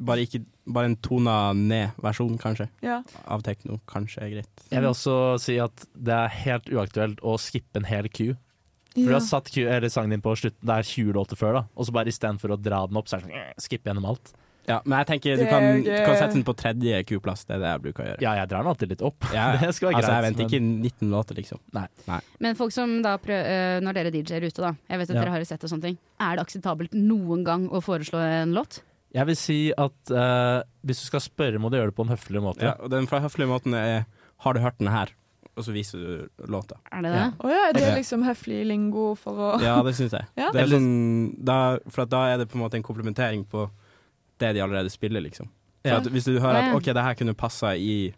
[0.00, 3.02] bare, ikke, bare en tona ned-versjon, kanskje, Ja.
[3.26, 3.80] av tekno.
[3.86, 4.64] Kanskje er greit.
[4.70, 8.34] Jeg vil også si at det er helt uaktuelt å skippe en hel Q.
[8.94, 11.64] For du har satt eller sangen din på slutten, det er 20 låter før, da.
[11.76, 14.08] Og så bare istedenfor å dra den opp, så er det sånn skipp skippe gjennom
[14.10, 14.32] alt.
[14.68, 17.44] Ja, men jeg tenker du kan, du kan sette den på tredje Q-plass.
[17.48, 18.20] Det er det jeg bruker å gjøre.
[18.22, 19.24] Ja, jeg drar den alltid litt opp.
[19.34, 20.04] Ja, Det skal være greit.
[20.04, 20.60] altså, jeg venter venter ikke
[21.00, 21.60] 19 låter, liksom.
[21.74, 22.18] Nei.
[22.44, 25.22] Men folk som da prø øh, når dere DJ-er ute, da, jeg vet at Ja.
[25.24, 28.82] dere har sett og sånne ting, er det akseptabelt noen gang å foreslå en låt?
[29.14, 32.12] Jeg vil si at eh, hvis du skal spørre, må du gjøre det på en
[32.12, 32.62] høflig måte.
[32.68, 34.04] Ja, og den fra høflige måten er
[34.40, 35.12] 'Har du hørt den her?'
[35.56, 36.78] Og så viser du låta.
[36.92, 37.24] Er det det?
[37.42, 40.24] Å ja, er det er liksom høflig lingo for å Ja, det syns jeg.
[40.38, 40.50] Ja.
[40.54, 43.68] Det er sånn, da, for at da er det på en måte en komplementering på
[44.40, 45.50] det de allerede spiller, liksom.
[45.84, 46.74] For at hvis du hører at.
[46.76, 48.14] OK, det her kunne passa i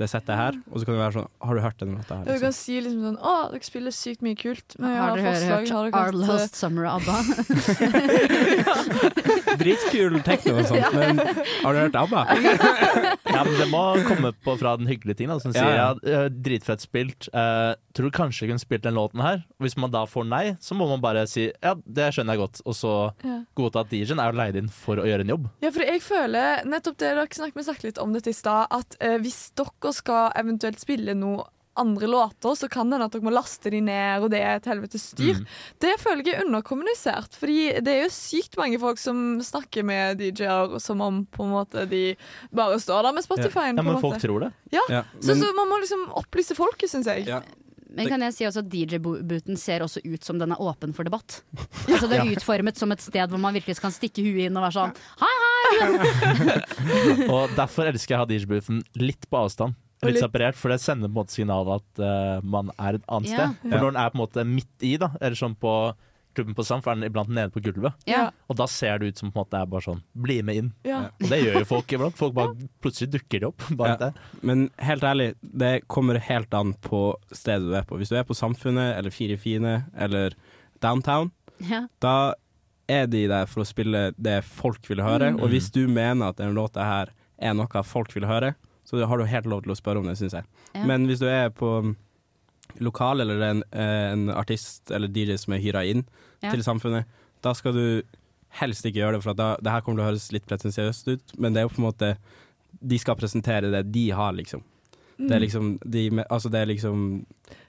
[0.00, 2.24] det settet her, og så kan det være sånn Har du hørt denne låta her?
[2.24, 2.56] Du kan Liksom?
[2.56, 5.50] si liksom sånn Å, dere spiller sykt mye kult, men jeg har har, forslag.
[5.50, 7.16] hørt Har dere Our hørt Lost Summer ABBA?
[9.60, 12.22] Dritkul tekno og sånt, men har du hørt ABBA?
[13.30, 15.84] Ja, men Det må komme på fra den hyggelige tingen, som Ja, sier ja.
[16.02, 17.28] ja, ja dritfett spilt.
[17.30, 19.42] Eh, tror du kanskje jeg kunne spilt den låten her?
[19.58, 22.42] Og Hvis man da får nei, så må man bare si ja, det skjønner jeg
[22.44, 22.60] godt.
[22.66, 22.92] Og så
[23.24, 23.40] Ja.
[23.56, 25.48] godta at DJ-en er leid inn for å gjøre en jobb.
[25.62, 28.66] Ja, for jeg føler nettopp det dere snakket, vi snakket litt om dette i stad,
[28.70, 31.44] at eh, hvis dere skal eventuelt spille noe
[31.80, 34.56] andre låter, så kan det hende at dere må laste de ned, og det er
[34.58, 35.38] et helvetes styr.
[35.38, 35.46] Mm.
[35.80, 40.18] Det føler jeg er underkommunisert, fordi det er jo sykt mange folk som snakker med
[40.20, 42.16] DJ-er som om på en måte de
[42.52, 43.78] bare står der med Spotify-en.
[43.78, 43.86] Ja, ja.
[43.86, 44.26] men en folk måte.
[44.26, 44.52] tror det.
[44.74, 47.26] Ja, Ja, så, men, så man må liksom opplyse folket, syns jeg.
[47.30, 47.40] ja.
[47.96, 51.02] Men kan jeg si også at DJ-booten ser også ut som den er åpen for
[51.08, 51.40] debatt?
[51.90, 54.62] Altså Det er utformet som et sted hvor man virkelig kan stikke huet inn og
[54.68, 56.60] være sånn Hei, hei!
[57.34, 59.76] Og derfor elsker jeg å ha DJ-booten litt på avstand.
[60.00, 63.04] Litt litt- separert, for det sender på en måte signal at uh, man er et
[63.12, 63.50] annet Ja.
[63.50, 63.58] sted.
[63.66, 63.80] For Ja.
[63.82, 65.74] når den er på en måte midt i, da, eller sånn på
[66.34, 67.92] klubben på Sand, for er iblant nede på gulvet.
[68.06, 68.30] Ja.
[68.48, 70.68] Og da ser det ut som på en måte er bare sånn bli med inn.
[70.86, 71.00] Ja.
[71.20, 72.16] Og det gjør jo folk iblant.
[72.20, 72.54] Folk bare
[72.84, 73.64] plutselig dukker de opp.
[73.76, 73.96] Bare Ja.
[73.96, 74.12] det.
[74.46, 77.02] Men helt ærlig, det kommer helt an på
[77.32, 77.98] stedet du er på.
[77.98, 80.34] Hvis du er på Samfunnet eller Fire fine eller
[80.80, 81.86] Downtown, Ja.
[82.00, 82.34] da
[82.88, 85.32] er de der for å spille det folk vil høre.
[85.34, 85.42] Mm.
[85.42, 88.54] Og hvis du mener at den låta her er noe folk vil høre,
[88.84, 90.44] så har du helt lov til å spørre om det, syns jeg.
[90.74, 90.82] Ja.
[90.88, 91.94] Men hvis du er på
[92.78, 96.04] lokal eller en, eh, en artist eller DJ som er hyra inn
[96.42, 96.50] Ja.
[96.52, 97.04] til Samfunnet,
[97.42, 98.02] da skal du
[98.60, 101.08] helst ikke gjøre det, for at da, det her kommer til å høres litt pretensiøst
[101.12, 102.16] ut, men det er jo på en måte
[102.86, 104.62] De skal presentere det de har, liksom.
[105.18, 107.26] Det er liksom, de, altså det er liksom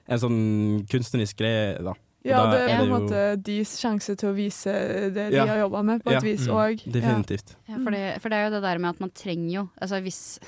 [0.08, 1.92] en sånn kunstnerisk greie, da.
[2.24, 4.72] Ja, Da det er er på en måte deres sjanse til å vise
[5.12, 5.44] det de Ja.
[5.46, 6.20] har jobba med, på Ja.
[6.20, 6.86] vis òg.
[6.86, 6.92] Mm.
[6.92, 7.56] Definitivt.
[7.68, 10.00] Ja, for, det, for det er jo det der med at man trenger jo Altså
[10.00, 10.38] hvis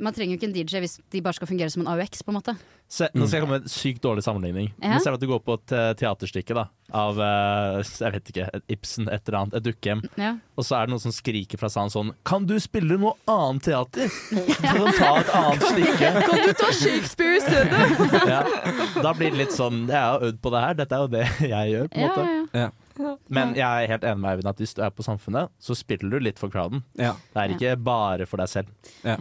[0.00, 2.32] Man trenger jo ikke en DJ hvis de bare skal fungere som en AUX, på
[2.32, 2.54] en måte.
[2.90, 4.72] Se, nå skal jeg komme med en sykt dårlig sammenligning.
[4.82, 4.96] Ja.
[4.96, 8.72] Men Se at du går på et teaterstykke da av eh, jeg vet ikke, et
[8.74, 10.00] Ibsen, et eller annet, et dukkehjem.
[10.18, 10.32] Ja.
[10.58, 13.68] Og så er det noen som skriker fra salen sånn Kan du spille noe annet
[13.68, 14.10] teater?
[14.64, 16.10] Kan du ta et annet stykke?
[16.26, 18.26] Kan du ta Shakespeare i stedet?
[18.34, 18.42] Ja.
[19.04, 21.24] Da blir det litt sånn Jeg har øvd på det her, dette er jo det
[21.46, 21.88] jeg gjør.
[21.94, 22.70] på en Ja, måte ja, ja.
[23.28, 26.10] Men jeg er helt enig med Eivind at hvis du er på Samfunnet, så spiller
[26.10, 26.82] du litt for crowden.
[26.98, 27.12] Ja.
[27.34, 28.68] Det er ikke bare for deg selv.
[29.04, 29.16] Ja,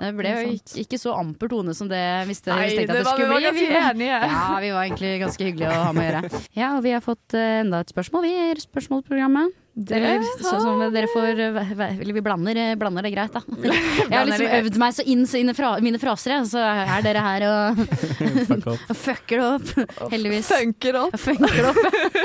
[0.00, 2.86] Det ble jo ikke, ikke så amper tone som det hvis det, Nei, tenkte at
[2.86, 3.48] det det var, vi skulle var bli.
[3.48, 4.20] ganske Vi- enige.
[4.34, 6.42] Ja, vi var egentlig ganske hyggelige å ha med å gjøre.
[6.54, 9.60] Ja, og vi har fått eh, enda et spørsmål, vi, i spørsmålsprogrammet.
[9.76, 13.32] Det Eller, har- så, som dere får eh, Eller vi blander, eh, blander det greit,
[13.34, 13.40] da.
[14.06, 17.24] Jeg har liksom øvd meg så inn i fra, mine fraser, jeg, så er dere
[17.24, 17.80] her og,
[18.70, 20.12] og fucker det opp.
[20.12, 20.46] Heldigvis.
[20.52, 21.16] Funker opp.
[21.18, 21.80] Funker opp.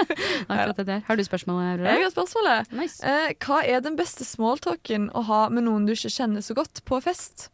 [0.54, 1.02] Akkurat det der.
[1.10, 2.72] Har du spørsmål, Jeg har spørsmålet.
[2.78, 3.02] Nice.
[3.02, 6.84] Eh, hva er den beste smalltalken å ha med noen du ikke kjenner så godt,
[6.86, 7.50] på fest?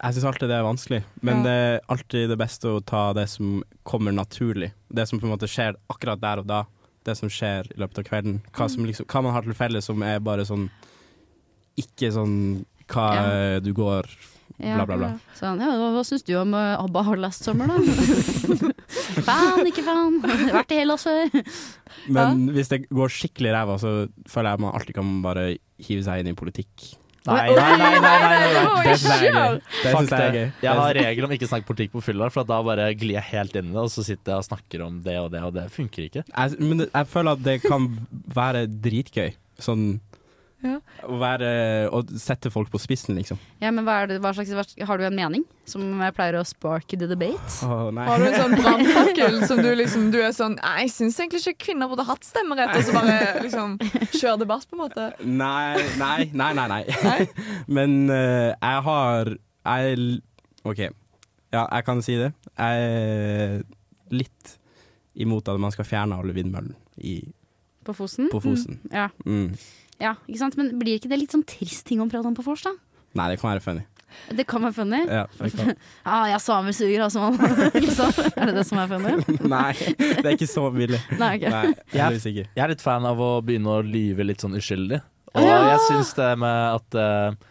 [0.00, 1.42] Jeg syns alltid det er vanskelig, men Ja.
[1.44, 4.70] det er alltid det beste å ta det som kommer naturlig.
[4.88, 6.62] Det som på en måte skjer akkurat der og da.
[7.10, 8.40] Det som skjer i løpet av kvelden.
[8.54, 10.68] Hva, som liksom, hva man har til felles som er bare sånn
[11.80, 12.36] Ikke sånn
[12.90, 13.60] hva Ja.
[13.62, 14.06] du går
[14.60, 14.74] Ja.
[14.76, 15.10] bla, bla, bla.
[15.38, 17.78] Sånn, ja, hva, syns du om uh, ABBA har Last sommer, da?
[19.28, 20.18] fan, ikke fan.
[20.52, 21.30] Vært i Hellas før.
[22.12, 23.92] Men hvis det går skikkelig ræva, så
[24.28, 25.46] føler jeg man alltid kan bare
[25.80, 26.90] hive seg inn i politikk.
[27.28, 28.84] Nei, nei, nei, nei, nei, nei.
[28.86, 29.56] Det syns jeg er gøy.
[29.60, 30.46] Det synes jeg er gøy.
[30.64, 33.26] Jeg har regel om ikke snakke politikk på fylla, for at da bare glir jeg
[33.34, 35.52] helt inn i det, og så sitter jeg og snakker om det og det, og
[35.58, 36.22] det funker ikke.
[36.30, 37.90] Jeg, men jeg føler at det kan
[38.40, 39.34] være dritgøy.
[39.60, 39.84] Sånn
[40.60, 40.76] Ja.
[41.08, 41.50] å være
[41.88, 43.38] Å sette folk på spissen, liksom.
[43.62, 46.36] Ja, men hva er det, hva slags, hva, Har du en mening som jeg pleier
[46.40, 47.54] å spark the debate?
[47.64, 48.04] Oh, nei.
[48.08, 51.42] Har du en sånn brannfakkel som du liksom Du er sånn Nei, jeg syns egentlig
[51.46, 53.76] ikke kvinner burde hatt stemmerett, og så bare liksom
[54.20, 55.08] kjøre debatt, på en måte.
[55.24, 56.82] Nei, nei, nei, nei.
[57.04, 57.18] nei.
[57.78, 59.34] Men uh, jeg har
[59.64, 60.20] Jeg
[60.68, 60.80] OK.
[61.50, 62.32] Ja, jeg kan si det.
[62.52, 63.62] Jeg er
[64.14, 64.56] litt
[65.20, 67.20] imot at man skal fjerne alle vindmøllene i,
[67.86, 68.28] På Fosen?
[68.32, 68.80] på Fosen.
[68.84, 69.08] Mm, ja.
[69.24, 69.54] Mm.
[70.00, 70.56] Ja, ikke sant?
[70.60, 72.74] Men blir ikke det litt sånn trist ting å prate om på vors, da?
[73.18, 73.86] Nei, det kan være funny.
[74.34, 75.00] Det kan være funny.
[75.06, 75.74] Ja, kan.
[76.08, 77.28] ah, jeg samer suger, altså.
[77.84, 78.10] liksom.
[78.34, 79.14] Er det det som er funny?
[79.54, 80.98] Nei, det er ikke så billig.
[81.20, 81.54] Nei, okay.
[81.54, 81.62] Nei,
[81.94, 85.00] jeg, er, Jeg er litt fan av å begynne å lyve litt sånn uskyldig.
[85.34, 85.58] Og Ja!
[85.74, 87.50] jeg syns det med at uh,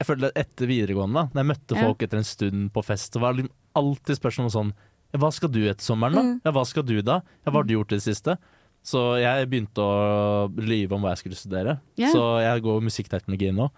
[0.00, 1.82] Jeg følte det etter videregående, da Når jeg møtte Ja.
[1.84, 4.70] folk etter en stund på fest, det var liksom alltid spørsmål om sånn
[5.20, 6.22] Hva skal du etter sommeren, da?
[6.24, 6.38] Mm.
[6.46, 7.18] Ja, hva skal du da?
[7.44, 8.38] Ja, hva har du gjort i det siste?
[8.86, 11.78] Så jeg begynte å lyve om hva jeg skulle studere.
[12.00, 12.14] Yeah.
[12.14, 13.68] Så jeg går musikkteknologi nå.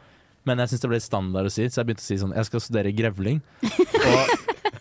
[0.48, 2.48] Men jeg syns det ble standard å si, så jeg begynte å si sånn Jeg
[2.48, 3.38] skal studere grevling.
[3.62, 4.32] Og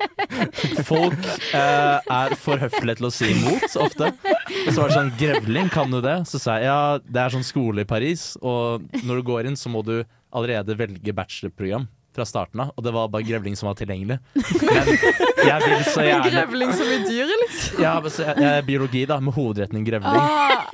[0.90, 4.10] folk eh, er for høflige til å si imot ofte.
[4.10, 6.18] Og så var det sånn Grevling, kan du det?
[6.30, 9.60] Så sa jeg ja, det er sånn skole i Paris, og når du går inn,
[9.60, 10.00] så må du
[10.32, 14.18] allerede velge bachelorprogram fra starten av, og det var bare grevling som var tilgjengelig.
[14.36, 17.82] Men jeg vil så En gjerne grevling som i dyret, liksom.
[17.86, 20.20] ja, men så jeg, jeg er biologi, da, med hovedretning grevling.
[20.20, 20.68] Ah,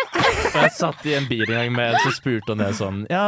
[0.48, 3.04] Og jeg satt i en bil en gang med en som spurte om det sånn
[3.12, 3.26] Ja,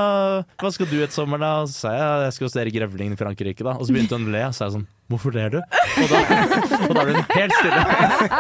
[0.59, 1.51] hva skal du et sommer, da?
[1.63, 3.75] Og så sa jeg jeg skal studere grevling i Frankrike, da.
[3.77, 5.57] Og så begynte hun å le, og så sa jeg sånn Hvorfor ler du?
[5.59, 6.19] Og da,
[6.85, 7.79] og da ble hun helt stille.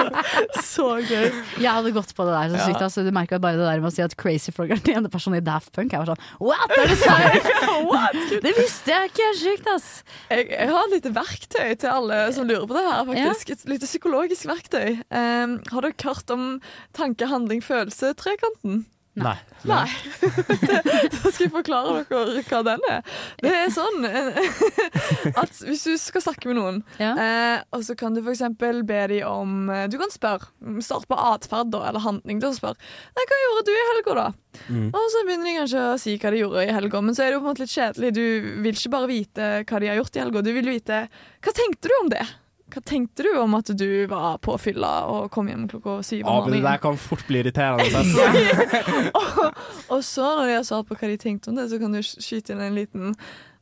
[0.73, 1.31] så gøy.
[1.57, 2.83] Jeg hadde gått på det der så sykt.
[2.85, 5.09] Altså, du merker bare det der med å si at Crazy Frog er den ene
[5.09, 5.95] personen i Daft Punk.
[5.95, 6.75] Jeg var sånn What?!
[6.77, 8.35] Er det sant?
[8.45, 9.31] det visste jeg ikke!
[9.39, 9.89] Sjukt, ass.
[10.29, 13.01] Jeg, jeg har et lite verktøy til alle som lurer på det her.
[13.09, 15.01] faktisk Et lite psykologisk verktøy.
[15.09, 16.47] Um, har dere hørt om
[16.93, 18.85] tanke, handling, følelse-trekanten?
[19.19, 19.35] Nei.
[19.67, 19.85] Nei.
[21.09, 23.01] Da skal jeg forklare dere hva den er.
[23.43, 24.39] Det er sånn eh,
[25.41, 27.11] at hvis du skal snakke med noen, Ja.
[27.19, 28.43] eh, og så kan du f.eks.
[28.59, 28.71] be
[29.11, 30.49] dem om eh, Du kan spørre.
[30.85, 32.39] Start på atferd eller handling.
[32.43, 34.27] Da spør Nei, hva gjorde du i helga, da?
[34.69, 34.87] Mm.
[34.95, 37.31] Og så begynner de kanskje å si hva de gjorde i helga, men så er
[37.31, 38.13] det jo på en måte litt kjedelig.
[38.15, 38.23] Du
[38.65, 41.91] vil ikke bare vite hva de har gjort i helga, du vil vite hva tenkte
[41.91, 42.23] du om det?
[42.69, 46.53] Hva tenkte du om at du var på fylla og kom hjem klokka syv men
[46.53, 47.87] det der kan fort bli irriterende.
[47.99, 49.11] altså.
[49.17, 51.95] og, og så, når de har svart på hva de tenkte om det, så kan
[51.95, 53.15] du skyte inn en liten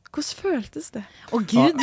[0.08, 1.02] Hvordan føltes det?
[1.30, 1.82] Å gud!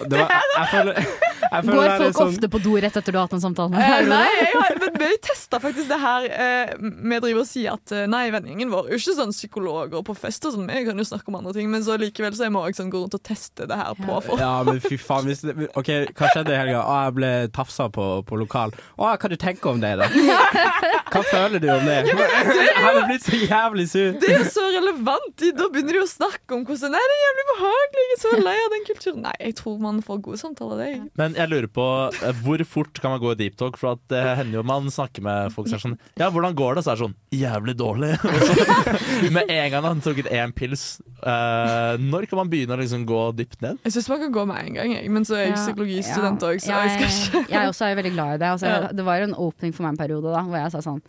[0.00, 3.18] Det var, jeg føler, jeg føler Går folk sånn, ofte på do rett etter du
[3.20, 6.26] har hatt en samtale Eh, nei, jeg har, men vi testa faktisk det her.
[6.30, 10.16] Eh, vi driver og sier at eh, nei, vennegjengen vår er ikke sånn psykologer på
[10.18, 10.66] fest og sånn.
[10.70, 12.92] Vi kan jo snakke om andre ting, men så likevel så jeg må også sånn,
[12.92, 14.42] gå rundt og teste det her på folk.
[14.42, 15.30] Ja, men fy faen.
[15.30, 16.82] Hvis det, OK, hva skjedde i helga?
[16.82, 18.74] Å, jeg ble tafsa på, på lokal.
[18.98, 20.10] Å, hva du tenker om det, da?
[21.10, 21.96] Hva føler du om det?
[22.70, 24.12] Jeg hadde blitt så jævlig sur.
[24.22, 25.42] Det er jo så relevant!
[25.58, 28.30] Da begynner de å snakke om hvordan Nei, det er jævlig behagelig, jeg er så
[28.40, 29.20] lei av den kulturen.
[29.26, 30.88] Nei, jeg tror man får gode samtaler, det.
[31.20, 33.78] Men jeg lurer på eh, hvor fort kan man gå i deep talk?
[33.80, 36.78] For at det hender jo man snakker med folk som er sånn Ja, hvordan går
[36.78, 36.84] det?
[36.86, 38.12] Så er det sånn Jævlig dårlig.
[38.30, 40.88] Og så, med en gang han trukket én pils,
[41.20, 43.76] Uh, når kan man begynne å liksom gå dypt ned?
[43.84, 45.10] Jeg syns man kan gå med en gang, jeg.
[45.12, 46.48] men så er jeg Ja, psykologistudent ja.
[46.48, 48.48] òg, så jeg skal ikke Jeg også er veldig glad i det.
[48.54, 48.78] Altså, Ja.
[48.96, 51.02] Det var jo en åpning for meg en periode da, hvor jeg sa sånn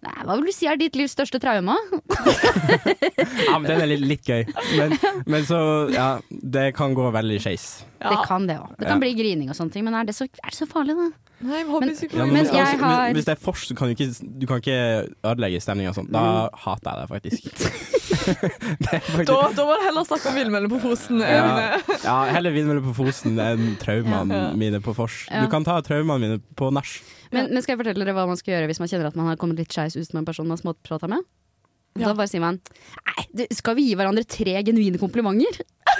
[0.00, 1.74] Nei, Hva vil du si er ditt livs største traume?
[3.50, 4.44] Ja, men Den er litt, litt gøy.
[4.78, 4.94] Men,
[5.28, 5.58] men så,
[5.92, 6.06] ja.
[6.30, 7.66] Det kan gå veldig skeis.
[8.00, 8.70] Det kan det òg.
[8.78, 9.02] Det kan Ja.
[9.02, 11.08] bli grining og sånne ting, men er det så, er det så farlig, da?
[11.40, 11.92] Nei, Men-.
[11.96, 13.94] Ja, men, Men hvis, jeg altså, har- hvis- hvis det er fors, så kan du
[13.94, 14.08] ikke,
[14.40, 14.80] du kan ikke
[15.24, 16.10] ødelegge stemninga sånn.
[16.12, 17.96] Da hater jeg deg faktisk.
[18.84, 21.20] det faktisk da, da var det heller snakke om villmøller på Fosen.
[21.22, 21.78] Ja.
[22.04, 24.44] ja, heller vindmøller på Fosen enn traumene Ja.
[24.58, 25.22] mine på Fors.
[25.30, 25.44] Ja.
[25.44, 26.96] Du kan ta traumene mine på nach.
[27.30, 29.30] Men, men skal jeg fortelle dere hva man skal gjøre hvis man kjenner at man
[29.30, 31.22] har kommet litt skeis ut med en person man har småprata med?
[31.98, 32.06] Ja.
[32.06, 32.60] Da bare sier man
[33.02, 35.62] Nei, skal vi gi hverandre tre genuine komplimenter?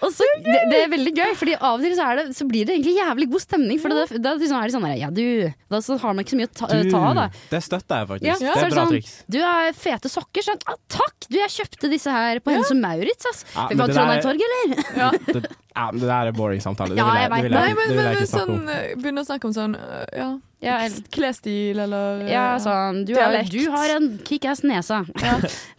[0.00, 2.46] Og så, det, det er veldig gøy, Fordi av og til så, er det, så
[2.48, 3.80] blir det egentlig jævlig god stemning.
[3.82, 5.24] For da, da liksom er det sånn her, Ja, du
[5.68, 7.26] Da så har man ikke så mye å ta, Du, ta av, da.
[7.50, 8.28] det støtter jeg faktisk.
[8.30, 9.12] Ja, Det så er det bra sånn, triks.
[9.28, 10.46] Du har fete sokker.
[10.46, 11.16] Sånn, ah, takk!
[11.30, 13.44] Du, jeg kjøpte disse her på Hennes og Maurits, ass.
[13.54, 14.84] Ja, Fikk der- Trondheim Torg, eller?
[15.02, 15.10] Ja.
[15.40, 15.44] Det,
[15.76, 16.96] ja, men det der er boring samtale.
[16.96, 18.64] Det Ja, vil jeg det vil Nei, jeg, men, men, men sånn om.
[18.74, 20.26] eh, Begynne å snakke om sånn eh, ja,
[20.64, 24.98] Ja, eller- klesstil eller Ja, eh, sånn Du, har, du har en kickass nese.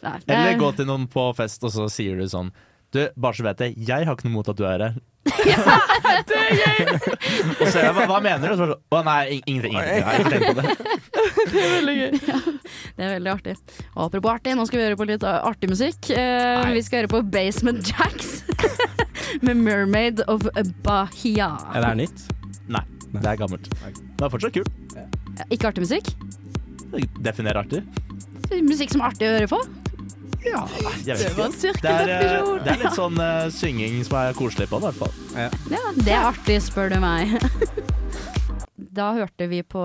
[0.06, 2.54] Nei, det- Eller gå til noen på fest, og så sier du sånn
[2.92, 4.96] Du, bare så vet jeg, jeg har ikke noe mot at du er her.
[6.28, 6.90] Det er gøy!
[6.92, 8.52] Og så jeg, hva, hva mener du?
[8.52, 9.78] Og så Å nei, ingenting.
[9.78, 9.96] ingenting.
[9.96, 10.66] Jeg har ikke tenkt på det.
[11.52, 12.12] Det er veldig gøy.
[12.98, 13.56] Det er veldig artig.
[13.94, 16.12] Og apropos artig, nå skal vi høre på litt artig musikk.
[16.12, 18.32] Eh, vi skal høre på Basement Jacks
[19.46, 20.44] med 'Mermaid of
[20.84, 21.54] Bahia'.
[21.72, 22.26] Er det her nytt?
[22.76, 22.84] Nei,
[23.16, 23.72] det er gammelt.
[23.72, 24.72] Det er fortsatt kult.
[25.50, 26.12] Ikke artig musikk?
[27.24, 27.86] Definer artig.
[28.68, 29.62] Musikk som er artig å høre på?
[30.42, 30.62] Ja,
[31.06, 31.74] jeg vet Det var en ikke.
[31.82, 32.62] Det er, eh, sirkeldefinisjon.
[32.66, 35.14] det er litt sånn uh, synging som er koselig på, i hvert fall.
[35.38, 37.38] Ja, det er artig, spør du meg.
[38.92, 39.82] Da hørte vi på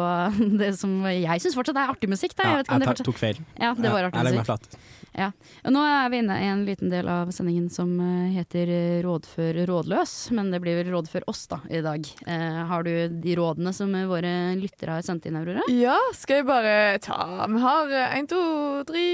[0.60, 2.34] det som jeg syns fortsatt er artig musikk.
[2.34, 2.48] Da.
[2.48, 3.38] Jeg vet ikke jeg tok feil.
[3.54, 4.78] Ja, det var Ja, artig Jeg legger meg musikk.
[5.16, 5.30] Ja.
[5.64, 8.98] Og nå er vi inne i en liten del av sendingen som eh, heter eh,
[9.06, 12.04] Rådfør rådløs, men det blir vel Rådfør oss da i dag.
[12.28, 12.92] Eh, har du
[13.24, 15.64] de rådene som eh, våre lyttere har sendt inn, Aurora?
[15.72, 17.16] Ja, skal jeg bare ta
[17.48, 18.42] Vi har én, to,
[18.90, 19.06] tre,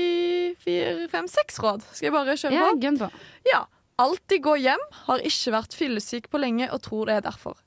[0.65, 1.87] fire, fem, seks råd.
[1.95, 2.83] Skal jeg bare kjøre Ja, på?
[2.83, 3.11] gønn på.
[3.53, 3.63] Ja.
[4.03, 4.83] Alltid gå hjem.
[5.07, 7.61] Har ikke vært fyllesyk på lenge og tror det er derfor.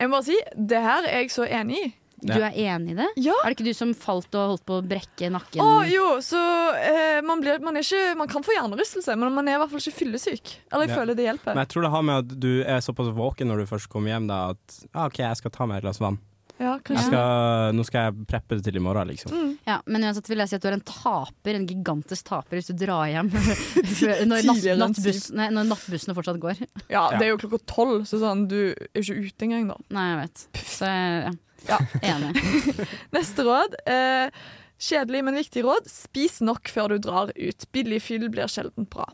[0.00, 1.86] Jeg må bare si, det her er jeg så enig i.
[2.22, 3.06] Du er enig i det?
[3.20, 3.34] Ja.
[3.44, 5.60] Er det ikke du som falt og holdt på å brekke nakken?
[5.60, 6.40] Å jo, så
[6.80, 9.74] eh, man, blir, man, er ikke, man kan få hjernerystelse, men man er i hvert
[9.74, 10.54] fall ikke fyllesyk.
[10.72, 11.00] Eller jeg Ja.
[11.02, 11.52] føler det hjelper.
[11.54, 14.14] Men jeg tror det har med at du er såpass våken når du først kommer
[14.14, 16.16] hjem, da, at ah, OK, jeg skal ta meg et glass vann.
[16.56, 19.32] Ja, Jeg skal, nå skal jeg preppe det til i morgen, liksom.
[19.34, 19.48] Mm.
[19.68, 22.70] Ja, men uansett vil jeg si at du er en taper, en gigantisk taper, hvis
[22.70, 23.28] du drar hjem
[24.30, 26.62] når, natt, nattbuss, nei, når nattbussene fortsatt går.
[26.88, 29.76] Ja, det er jo klokka tolv, så sånn, du er jo ikke ute engang da.
[29.98, 30.46] Nei, jeg vet.
[30.64, 31.34] Så ja,
[31.66, 31.80] Ja.
[32.14, 32.40] enig.
[33.16, 33.76] Neste råd.
[33.90, 34.40] Eh,
[34.80, 35.92] kjedelig, men viktig råd.
[35.92, 37.68] Spis nok før du drar ut.
[37.76, 39.10] Billig fyll blir sjelden bra.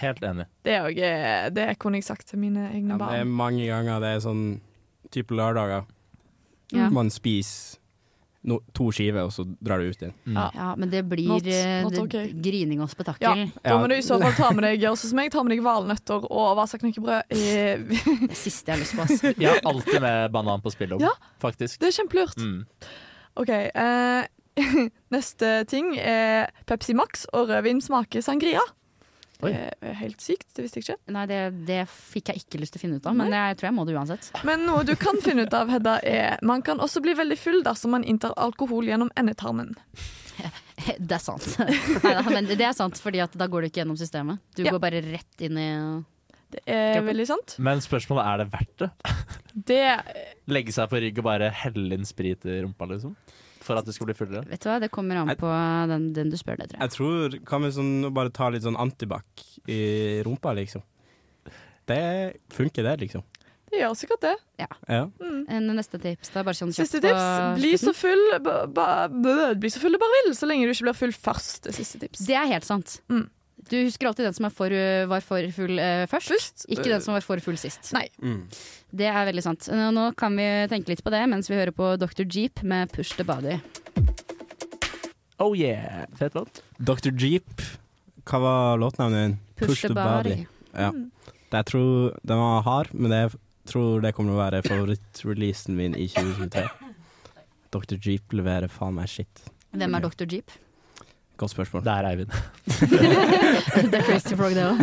[0.00, 0.46] Helt enig.
[0.64, 4.00] Det, er eh, det kunne jeg sagt til mine egne Ja, det er mange ganger
[4.00, 4.44] det er sånn
[5.12, 5.84] type lørdager.
[6.72, 6.88] Ja.
[6.90, 7.78] Man spiser
[8.42, 10.14] no, to skiver, og så drar du ut igjen.
[10.32, 10.46] Ja.
[10.54, 13.26] Ja, men det blir Not- eh, not det, grining og spetakkel.
[13.44, 15.52] Ja, da må du i så fall ta med deg gjør som meg, ta med
[15.56, 17.22] deg valnøtter og Vasa knekkebrød.
[17.36, 17.84] Eh,
[18.30, 19.02] Det siste jeg har lyst på.
[19.04, 19.22] ass.
[19.36, 21.12] Jeg har alltid med banan på spillet, Ja.
[21.42, 21.80] faktisk.
[21.82, 22.36] Det er kjempelurt.
[22.40, 22.64] Mm.
[23.36, 23.50] OK.
[23.50, 24.26] Eh,
[25.14, 28.60] neste ting er Pepsi Max og rødvin smaker sangria.
[29.42, 29.50] Oi.
[29.54, 30.98] Det er helt sykt, det visste jeg ikke.
[31.16, 31.38] Nei, det,
[31.68, 33.86] det fikk jeg ikke lyst til å finne ut av, men jeg tror jeg må
[33.88, 34.30] det uansett.
[34.44, 37.62] Men noe du kan finne ut av, Hedda, er man kan også bli veldig full
[37.66, 39.74] dersom man inntar alkohol gjennom endetarmen.
[40.98, 41.44] Det er sant.
[42.04, 44.40] Neida, men det er sant, fordi at da går du ikke gjennom systemet.
[44.56, 44.72] Du Ja.
[44.72, 45.66] går bare rett inn i
[46.50, 47.08] Det er Kroppen.
[47.10, 47.56] veldig sant.
[47.60, 48.88] Men spørsmålet er det verdt det?
[49.68, 49.82] Det
[50.56, 53.12] Legge seg på rygg og bare helle inn sprit i rumpa, liksom?
[53.70, 54.44] For at det skal bli fullere?
[54.50, 55.50] Vet du hva, det kommer an på
[55.90, 56.86] den, den du spør, det, tror jeg.
[56.86, 59.80] Jeg tror Kan vi sånn bare ta litt sånn antibac i
[60.26, 60.82] rumpa, liksom?
[61.90, 62.02] Det
[62.54, 63.24] funker, det, liksom.
[63.70, 64.36] Det gjør sikkert det.
[64.58, 65.02] Ja.
[65.22, 66.42] En neste tips, da.
[66.46, 67.26] Bare sånn kjapt Siste tips.
[67.58, 68.88] Bli så full ba, ba,
[69.54, 71.62] Bli så full du bare vil, så lenge du ikke blir full først.
[71.68, 72.24] Det siste tips.
[72.26, 72.98] Det er helt sant.
[73.12, 73.28] Mm.
[73.68, 74.74] Du husker alltid den som er for,
[75.10, 77.92] var for full eh, først, ikke den som var for full sist.
[77.96, 78.06] Nei.
[78.22, 78.46] Mm.
[78.90, 79.68] Det er veldig sant.
[79.74, 82.24] Nå nå kan vi tenke litt på det mens vi hører på Dr.
[82.24, 83.60] Jeep med 'Push the Body'.
[85.40, 86.04] Oh yeah!
[86.18, 86.62] Fet låt.
[86.76, 87.12] Dr.
[87.16, 87.62] Jeep,
[88.28, 89.38] hva var låtnavnet din?
[89.56, 90.46] Push, the body.
[90.72, 90.90] Ja.
[91.50, 93.30] Det jeg tror den var hard, men jeg
[93.68, 96.66] tror det kommer til å være favorittreleasen min i 2023.
[97.74, 97.96] Dr.
[98.04, 99.42] Jeep leverer faen meg shit.
[99.72, 100.28] Hvem er Dr.
[100.28, 100.52] Jeep?
[101.40, 101.84] Godt spørsmål.
[101.86, 102.32] Det er Eivind.
[103.92, 104.80] det er Crazy Frog, det òg.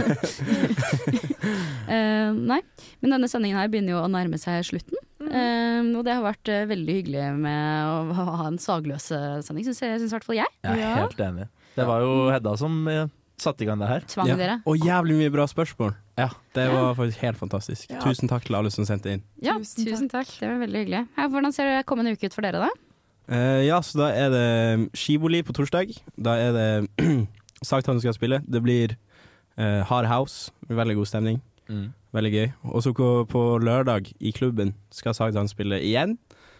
[2.51, 2.61] nei,
[3.01, 4.97] men denne sendingen her begynner jo å nærme seg slutten.
[5.27, 9.67] Eh, og det har vært uh, veldig hyggelig med å ha en sagløs eh, sending,
[9.67, 9.99] syns jeg.
[10.01, 10.51] Synes i hvert fall jeg.
[10.65, 10.95] Jeg er Ja.
[11.03, 11.47] helt enig.
[11.77, 14.07] Det var jo Hedda som eh, satte i gang det her.
[14.09, 14.37] Tvang Ja.
[14.39, 14.57] dere.
[14.65, 15.93] Og jævlig mye bra spørsmål.
[16.17, 16.29] Ja.
[16.57, 17.91] Det var faktisk helt fantastisk.
[17.91, 18.01] Ja.
[18.01, 19.21] Tusen takk til alle som sendte inn.
[19.43, 20.31] Ja, Tusen tusen, takk.
[20.39, 21.03] Det var veldig hyggelig.
[21.17, 22.69] Ja, hvordan ser det kommende uke ut for dere, da?
[23.27, 25.91] Eh, ja, så da er det skiboli på torsdag.
[26.15, 27.07] Da er det
[27.67, 28.41] Sagtann skal spille.
[28.47, 28.95] Det blir
[29.59, 30.51] uh, Hard House.
[30.69, 31.41] Veldig god stemning.
[31.67, 31.89] Mm.
[32.15, 32.47] Veldig gøy.
[32.63, 36.17] Og så på, på lørdag i klubben skal Sagtann spille igjen.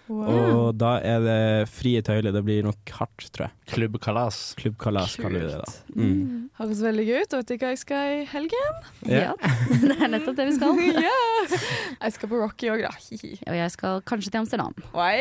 [0.07, 0.29] Wow.
[0.31, 1.39] Og da er det
[1.71, 2.31] frie tøyler.
[2.35, 3.55] Det blir nok hardt, tror jeg.
[3.73, 4.39] Klubbkalas.
[4.59, 5.73] Klubbkalas kaller vi det da.
[5.97, 6.47] Mm.
[6.59, 7.37] Høres veldig gøy ut.
[7.37, 8.77] Vet du hva jeg skal i helgen?
[9.03, 9.33] Ja.
[9.83, 10.83] det er nettopp det vi skal.
[11.03, 11.57] yeah.
[12.01, 12.93] Jeg skal på Rocky òg, da.
[12.95, 14.77] Og jeg skal kanskje til Amsterdam.
[14.93, 15.17] Oi.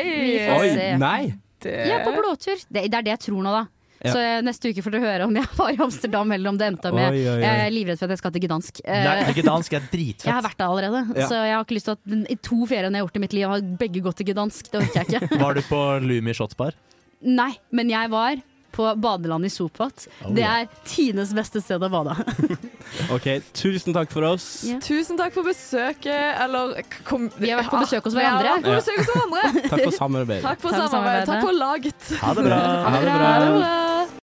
[0.57, 0.69] Oi,
[1.01, 1.21] nei!
[1.63, 1.73] Det...
[1.89, 2.59] Er på blåtur.
[2.69, 3.65] Det, det er det jeg tror nå, da.
[4.03, 4.11] Ja.
[4.13, 6.67] Så eh, neste uke får dere høre om jeg var i Amsterdam eller om det
[6.69, 7.39] endte med Oi, oi, oi.
[7.41, 8.81] Jeg er livredd for at jeg skal til Gdansk.
[8.85, 10.27] Eh, Nei, Gdansk er dritfett.
[10.29, 11.27] jeg har vært der allerede, Ja.
[11.31, 13.33] så jeg har ikke lyst til at i to ferier jeg har gjort i mitt
[13.33, 14.69] liv, har begge gått til Gdansk.
[14.71, 15.39] Det orker jeg ikke.
[15.41, 16.77] Var du på Lumi Shotsbar?
[17.25, 18.37] Nei, men jeg var
[18.77, 20.05] på badeland i Sopat.
[20.23, 22.13] Oh, det er Tines beste sted å bade.
[23.15, 24.45] OK, tusen takk for oss.
[24.67, 24.79] Yeah.
[24.85, 26.37] Tusen takk for besøket.
[26.45, 28.55] Eller kom Vi har vært på besøk hos hverandre.
[28.63, 29.65] på besøk hos hverandre.
[29.67, 30.43] Takk for samarbeidet.
[30.47, 31.27] Takk for samarbeidet.
[31.33, 32.11] Takk for laget.
[32.21, 32.61] Ha det bra.
[32.61, 33.59] Ha det Ha det bra.
[33.59, 34.07] bra.